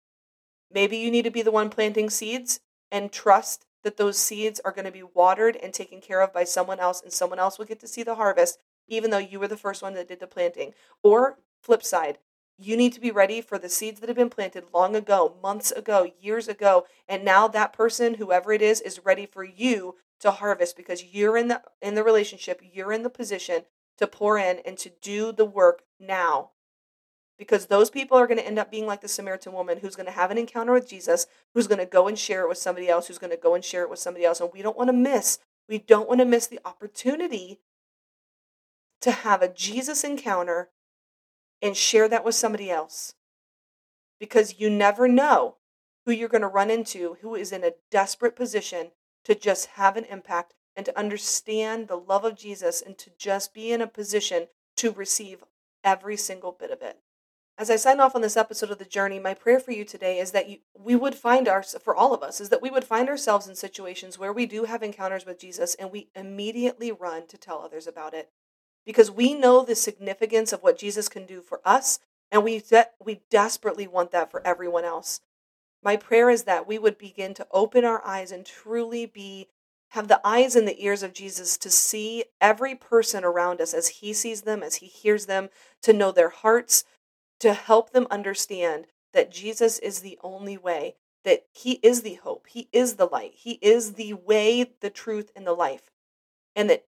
Maybe 0.71 0.97
you 0.97 1.11
need 1.11 1.23
to 1.23 1.31
be 1.31 1.41
the 1.41 1.51
one 1.51 1.69
planting 1.69 2.09
seeds 2.09 2.61
and 2.91 3.11
trust 3.11 3.65
that 3.83 3.97
those 3.97 4.17
seeds 4.17 4.61
are 4.63 4.71
going 4.71 4.85
to 4.85 4.91
be 4.91 5.03
watered 5.03 5.57
and 5.57 5.73
taken 5.73 5.99
care 5.99 6.21
of 6.21 6.31
by 6.31 6.43
someone 6.43 6.79
else, 6.79 7.01
and 7.01 7.11
someone 7.11 7.39
else 7.39 7.57
will 7.57 7.65
get 7.65 7.79
to 7.79 7.87
see 7.87 8.03
the 8.03 8.15
harvest, 8.15 8.59
even 8.87 9.09
though 9.09 9.17
you 9.17 9.39
were 9.39 9.47
the 9.47 9.57
first 9.57 9.81
one 9.81 9.95
that 9.95 10.07
did 10.07 10.19
the 10.19 10.27
planting. 10.27 10.73
Or, 11.01 11.39
flip 11.61 11.83
side, 11.83 12.19
you 12.61 12.77
need 12.77 12.93
to 12.93 12.99
be 12.99 13.11
ready 13.11 13.41
for 13.41 13.57
the 13.57 13.69
seeds 13.69 13.99
that 13.99 14.09
have 14.09 14.17
been 14.17 14.29
planted 14.29 14.65
long 14.73 14.95
ago, 14.95 15.35
months 15.41 15.71
ago, 15.71 16.11
years 16.19 16.47
ago, 16.47 16.85
and 17.07 17.25
now 17.25 17.47
that 17.47 17.73
person, 17.73 18.15
whoever 18.15 18.53
it 18.53 18.61
is, 18.61 18.81
is 18.81 19.03
ready 19.03 19.25
for 19.25 19.43
you 19.43 19.95
to 20.19 20.31
harvest 20.31 20.77
because 20.77 21.13
you're 21.13 21.35
in 21.35 21.47
the 21.47 21.61
in 21.81 21.95
the 21.95 22.03
relationship, 22.03 22.61
you're 22.71 22.93
in 22.93 23.03
the 23.03 23.09
position 23.09 23.63
to 23.97 24.07
pour 24.07 24.37
in 24.37 24.59
and 24.65 24.77
to 24.77 24.91
do 25.01 25.31
the 25.31 25.45
work 25.45 25.83
now. 25.99 26.51
Because 27.37 27.65
those 27.65 27.89
people 27.89 28.17
are 28.17 28.27
going 28.27 28.37
to 28.37 28.45
end 28.45 28.59
up 28.59 28.69
being 28.69 28.85
like 28.85 29.01
the 29.01 29.07
Samaritan 29.07 29.53
woman 29.53 29.79
who's 29.79 29.95
going 29.95 30.05
to 30.05 30.11
have 30.11 30.29
an 30.29 30.37
encounter 30.37 30.73
with 30.73 30.87
Jesus, 30.87 31.25
who's 31.53 31.65
going 31.65 31.79
to 31.79 31.87
go 31.87 32.07
and 32.07 32.17
share 32.17 32.43
it 32.43 32.49
with 32.49 32.59
somebody 32.59 32.87
else, 32.87 33.07
who's 33.07 33.17
going 33.17 33.31
to 33.31 33.37
go 33.37 33.55
and 33.55 33.65
share 33.65 33.81
it 33.81 33.89
with 33.89 33.97
somebody 33.97 34.25
else. 34.25 34.39
And 34.39 34.51
we 34.53 34.61
don't 34.61 34.77
want 34.77 34.89
to 34.89 34.93
miss, 34.93 35.39
We 35.67 35.79
don't 35.79 36.07
want 36.07 36.19
to 36.19 36.25
miss 36.25 36.45
the 36.45 36.59
opportunity 36.63 37.59
to 39.01 39.11
have 39.11 39.41
a 39.41 39.51
Jesus 39.51 40.03
encounter 40.03 40.69
and 41.61 41.77
share 41.77 42.07
that 42.07 42.25
with 42.25 42.35
somebody 42.35 42.69
else. 42.69 43.13
Because 44.19 44.59
you 44.59 44.69
never 44.69 45.07
know 45.07 45.57
who 46.05 46.11
you're 46.11 46.29
going 46.29 46.41
to 46.41 46.47
run 46.47 46.71
into 46.71 47.17
who 47.21 47.35
is 47.35 47.51
in 47.51 47.63
a 47.63 47.73
desperate 47.89 48.35
position 48.35 48.91
to 49.25 49.35
just 49.35 49.67
have 49.67 49.97
an 49.97 50.05
impact 50.05 50.53
and 50.75 50.85
to 50.85 50.97
understand 50.97 51.87
the 51.87 51.97
love 51.97 52.23
of 52.23 52.37
Jesus 52.37 52.81
and 52.81 52.97
to 52.97 53.11
just 53.17 53.53
be 53.53 53.71
in 53.71 53.81
a 53.81 53.87
position 53.87 54.47
to 54.77 54.91
receive 54.91 55.43
every 55.83 56.17
single 56.17 56.51
bit 56.51 56.71
of 56.71 56.81
it. 56.81 56.99
As 57.57 57.69
I 57.69 57.75
sign 57.75 57.99
off 57.99 58.15
on 58.15 58.21
this 58.21 58.37
episode 58.37 58.71
of 58.71 58.79
the 58.79 58.85
journey, 58.85 59.19
my 59.19 59.33
prayer 59.33 59.59
for 59.59 59.71
you 59.71 59.85
today 59.85 60.17
is 60.17 60.31
that 60.31 60.49
you, 60.49 60.59
we 60.75 60.95
would 60.95 61.13
find 61.13 61.47
our 61.47 61.61
for 61.61 61.95
all 61.95 62.13
of 62.13 62.23
us 62.23 62.41
is 62.41 62.49
that 62.49 62.61
we 62.61 62.71
would 62.71 62.85
find 62.85 63.07
ourselves 63.09 63.47
in 63.47 63.55
situations 63.55 64.17
where 64.17 64.33
we 64.33 64.45
do 64.45 64.63
have 64.63 64.81
encounters 64.81 65.25
with 65.25 65.39
Jesus 65.39 65.75
and 65.75 65.91
we 65.91 66.09
immediately 66.15 66.91
run 66.91 67.27
to 67.27 67.37
tell 67.37 67.59
others 67.59 67.85
about 67.85 68.13
it 68.13 68.31
because 68.85 69.11
we 69.11 69.33
know 69.33 69.63
the 69.63 69.75
significance 69.75 70.51
of 70.51 70.63
what 70.63 70.77
Jesus 70.77 71.09
can 71.09 71.25
do 71.25 71.41
for 71.41 71.61
us 71.65 71.99
and 72.31 72.43
we 72.43 72.59
de- 72.59 72.87
we 73.03 73.21
desperately 73.29 73.87
want 73.87 74.11
that 74.11 74.31
for 74.31 74.45
everyone 74.45 74.85
else. 74.85 75.21
My 75.83 75.97
prayer 75.97 76.29
is 76.29 76.43
that 76.43 76.67
we 76.67 76.77
would 76.77 76.97
begin 76.97 77.33
to 77.35 77.47
open 77.51 77.83
our 77.83 78.05
eyes 78.05 78.31
and 78.31 78.45
truly 78.45 79.05
be 79.05 79.47
have 79.89 80.07
the 80.07 80.21
eyes 80.23 80.55
and 80.55 80.65
the 80.65 80.81
ears 80.81 81.03
of 81.03 81.13
Jesus 81.13 81.57
to 81.57 81.69
see 81.69 82.23
every 82.39 82.75
person 82.75 83.25
around 83.25 83.59
us 83.59 83.73
as 83.73 83.89
he 83.89 84.13
sees 84.13 84.43
them, 84.43 84.63
as 84.63 84.75
he 84.75 84.85
hears 84.85 85.25
them, 85.25 85.49
to 85.81 85.91
know 85.91 86.13
their 86.13 86.29
hearts, 86.29 86.85
to 87.41 87.53
help 87.53 87.91
them 87.91 88.07
understand 88.09 88.85
that 89.11 89.31
Jesus 89.31 89.79
is 89.79 89.99
the 89.99 90.17
only 90.23 90.57
way, 90.57 90.95
that 91.25 91.45
he 91.51 91.73
is 91.83 92.03
the 92.03 92.13
hope, 92.15 92.47
he 92.47 92.69
is 92.71 92.95
the 92.95 93.05
light, 93.05 93.33
he 93.35 93.59
is 93.61 93.93
the 93.93 94.13
way, 94.13 94.71
the 94.79 94.89
truth, 94.89 95.29
and 95.35 95.45
the 95.45 95.51
life. 95.51 95.91
And 96.55 96.69
that 96.69 96.85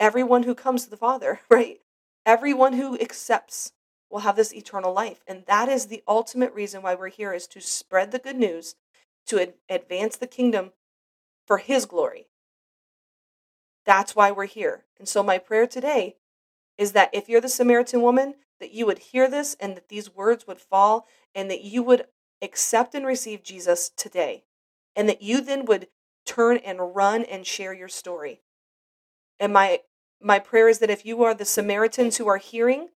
everyone 0.00 0.44
who 0.44 0.54
comes 0.54 0.84
to 0.84 0.90
the 0.90 0.96
Father, 0.96 1.40
right? 1.50 1.78
Everyone 2.26 2.72
who 2.72 2.98
accepts 2.98 3.72
will 4.10 4.20
have 4.20 4.34
this 4.34 4.52
eternal 4.52 4.92
life. 4.92 5.22
And 5.28 5.44
that 5.46 5.68
is 5.68 5.86
the 5.86 6.02
ultimate 6.08 6.52
reason 6.52 6.82
why 6.82 6.96
we're 6.96 7.08
here 7.08 7.32
is 7.32 7.46
to 7.48 7.60
spread 7.60 8.10
the 8.10 8.18
good 8.18 8.36
news, 8.36 8.74
to 9.26 9.40
ad- 9.40 9.54
advance 9.68 10.16
the 10.16 10.26
kingdom 10.26 10.72
for 11.46 11.58
his 11.58 11.86
glory. 11.86 12.26
That's 13.86 14.16
why 14.16 14.30
we're 14.32 14.46
here. 14.46 14.84
And 14.98 15.08
so 15.08 15.22
my 15.22 15.38
prayer 15.38 15.66
today 15.66 16.16
is 16.76 16.92
that 16.92 17.10
if 17.12 17.28
you're 17.28 17.40
the 17.40 17.48
Samaritan 17.48 18.02
woman, 18.02 18.34
that 18.58 18.72
you 18.72 18.84
would 18.86 18.98
hear 18.98 19.28
this 19.28 19.56
and 19.60 19.76
that 19.76 19.88
these 19.88 20.14
words 20.14 20.46
would 20.46 20.60
fall 20.60 21.06
and 21.34 21.50
that 21.50 21.62
you 21.62 21.82
would 21.82 22.06
accept 22.42 22.94
and 22.94 23.06
receive 23.06 23.42
Jesus 23.42 23.90
today. 23.96 24.44
And 24.96 25.08
that 25.08 25.22
you 25.22 25.40
then 25.40 25.64
would 25.66 25.88
turn 26.26 26.58
and 26.58 26.94
run 26.94 27.22
and 27.24 27.46
share 27.46 27.72
your 27.72 27.88
story. 27.88 28.42
And 29.38 29.52
my 29.52 29.80
my 30.22 30.38
prayer 30.38 30.68
is 30.68 30.78
that 30.78 30.90
if 30.90 31.04
you 31.04 31.22
are 31.22 31.34
the 31.34 31.44
Samaritans 31.44 32.16
who 32.16 32.28
are 32.28 32.36
hearing, 32.36 32.88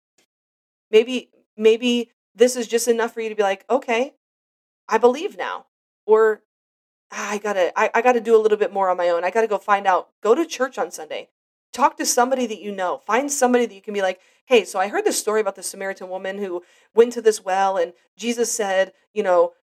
maybe 0.91 1.29
maybe 1.57 2.11
this 2.35 2.55
is 2.55 2.67
just 2.67 2.87
enough 2.87 3.13
for 3.13 3.21
you 3.21 3.29
to 3.29 3.35
be 3.35 3.43
like, 3.43 3.65
okay, 3.69 4.13
I 4.87 4.97
believe 4.97 5.37
now. 5.37 5.65
Or 6.05 6.41
ah, 7.11 7.31
I 7.31 7.37
gotta 7.37 7.71
I, 7.79 7.89
I 7.93 8.01
gotta 8.01 8.21
do 8.21 8.35
a 8.35 8.41
little 8.41 8.57
bit 8.57 8.73
more 8.73 8.89
on 8.89 8.97
my 8.97 9.09
own. 9.09 9.23
I 9.23 9.31
gotta 9.31 9.47
go 9.47 9.57
find 9.57 9.87
out. 9.87 10.09
Go 10.21 10.35
to 10.35 10.45
church 10.45 10.77
on 10.77 10.91
Sunday. 10.91 11.29
Talk 11.71 11.97
to 11.97 12.05
somebody 12.05 12.45
that 12.47 12.61
you 12.61 12.71
know. 12.71 12.99
Find 13.05 13.31
somebody 13.31 13.65
that 13.65 13.73
you 13.73 13.81
can 13.81 13.93
be 13.93 14.01
like, 14.01 14.19
hey, 14.45 14.63
so 14.63 14.79
I 14.79 14.89
heard 14.89 15.05
this 15.05 15.19
story 15.19 15.41
about 15.41 15.55
the 15.55 15.63
Samaritan 15.63 16.09
woman 16.09 16.37
who 16.37 16.63
went 16.93 17.13
to 17.13 17.21
this 17.21 17.43
well 17.43 17.77
and 17.77 17.93
Jesus 18.17 18.51
said, 18.51 18.93
you 19.13 19.23
know, 19.23 19.53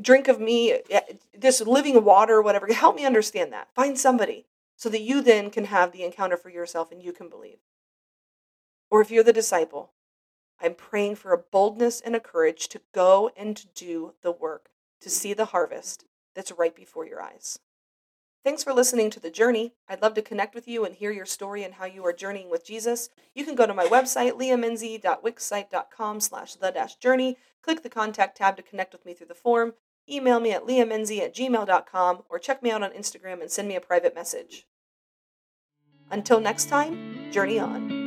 drink 0.00 0.28
of 0.28 0.40
me, 0.40 0.72
eh, 0.90 1.00
this 1.36 1.60
living 1.60 2.04
water, 2.04 2.42
whatever. 2.42 2.70
Help 2.72 2.96
me 2.96 3.04
understand 3.04 3.52
that. 3.52 3.68
Find 3.74 3.98
somebody 3.98 4.46
so 4.82 4.88
that 4.88 5.00
you 5.00 5.22
then 5.22 5.48
can 5.48 5.66
have 5.66 5.92
the 5.92 6.02
encounter 6.02 6.36
for 6.36 6.48
yourself 6.48 6.90
and 6.90 7.00
you 7.00 7.12
can 7.12 7.28
believe. 7.28 7.58
Or 8.90 9.00
if 9.00 9.12
you're 9.12 9.22
the 9.22 9.32
disciple, 9.32 9.92
I'm 10.60 10.74
praying 10.74 11.14
for 11.14 11.32
a 11.32 11.38
boldness 11.38 12.00
and 12.00 12.16
a 12.16 12.20
courage 12.20 12.66
to 12.70 12.80
go 12.92 13.30
and 13.36 13.56
to 13.56 13.68
do 13.76 14.14
the 14.22 14.32
work, 14.32 14.70
to 15.00 15.08
see 15.08 15.34
the 15.34 15.44
harvest 15.44 16.04
that's 16.34 16.50
right 16.50 16.74
before 16.74 17.06
your 17.06 17.22
eyes. 17.22 17.60
Thanks 18.44 18.64
for 18.64 18.72
listening 18.72 19.08
to 19.10 19.20
The 19.20 19.30
Journey. 19.30 19.74
I'd 19.88 20.02
love 20.02 20.14
to 20.14 20.20
connect 20.20 20.52
with 20.52 20.66
you 20.66 20.84
and 20.84 20.96
hear 20.96 21.12
your 21.12 21.26
story 21.26 21.62
and 21.62 21.74
how 21.74 21.84
you 21.84 22.04
are 22.04 22.12
journeying 22.12 22.50
with 22.50 22.66
Jesus. 22.66 23.08
You 23.36 23.44
can 23.44 23.54
go 23.54 23.68
to 23.68 23.74
my 23.74 23.84
website, 23.84 24.32
leahminzy.wixsite.com 24.32 26.20
slash 26.20 26.56
the-journey. 26.56 27.38
Click 27.62 27.84
the 27.84 27.88
contact 27.88 28.36
tab 28.36 28.56
to 28.56 28.64
connect 28.64 28.92
with 28.92 29.06
me 29.06 29.14
through 29.14 29.28
the 29.28 29.34
form. 29.36 29.74
Email 30.10 30.40
me 30.40 30.50
at 30.50 30.66
leahminzy 30.66 31.20
at 31.20 31.36
gmail.com 31.36 32.24
or 32.28 32.40
check 32.40 32.64
me 32.64 32.72
out 32.72 32.82
on 32.82 32.90
Instagram 32.90 33.40
and 33.40 33.48
send 33.48 33.68
me 33.68 33.76
a 33.76 33.80
private 33.80 34.16
message. 34.16 34.66
Until 36.12 36.40
next 36.40 36.66
time, 36.66 37.32
journey 37.32 37.58
on. 37.58 38.01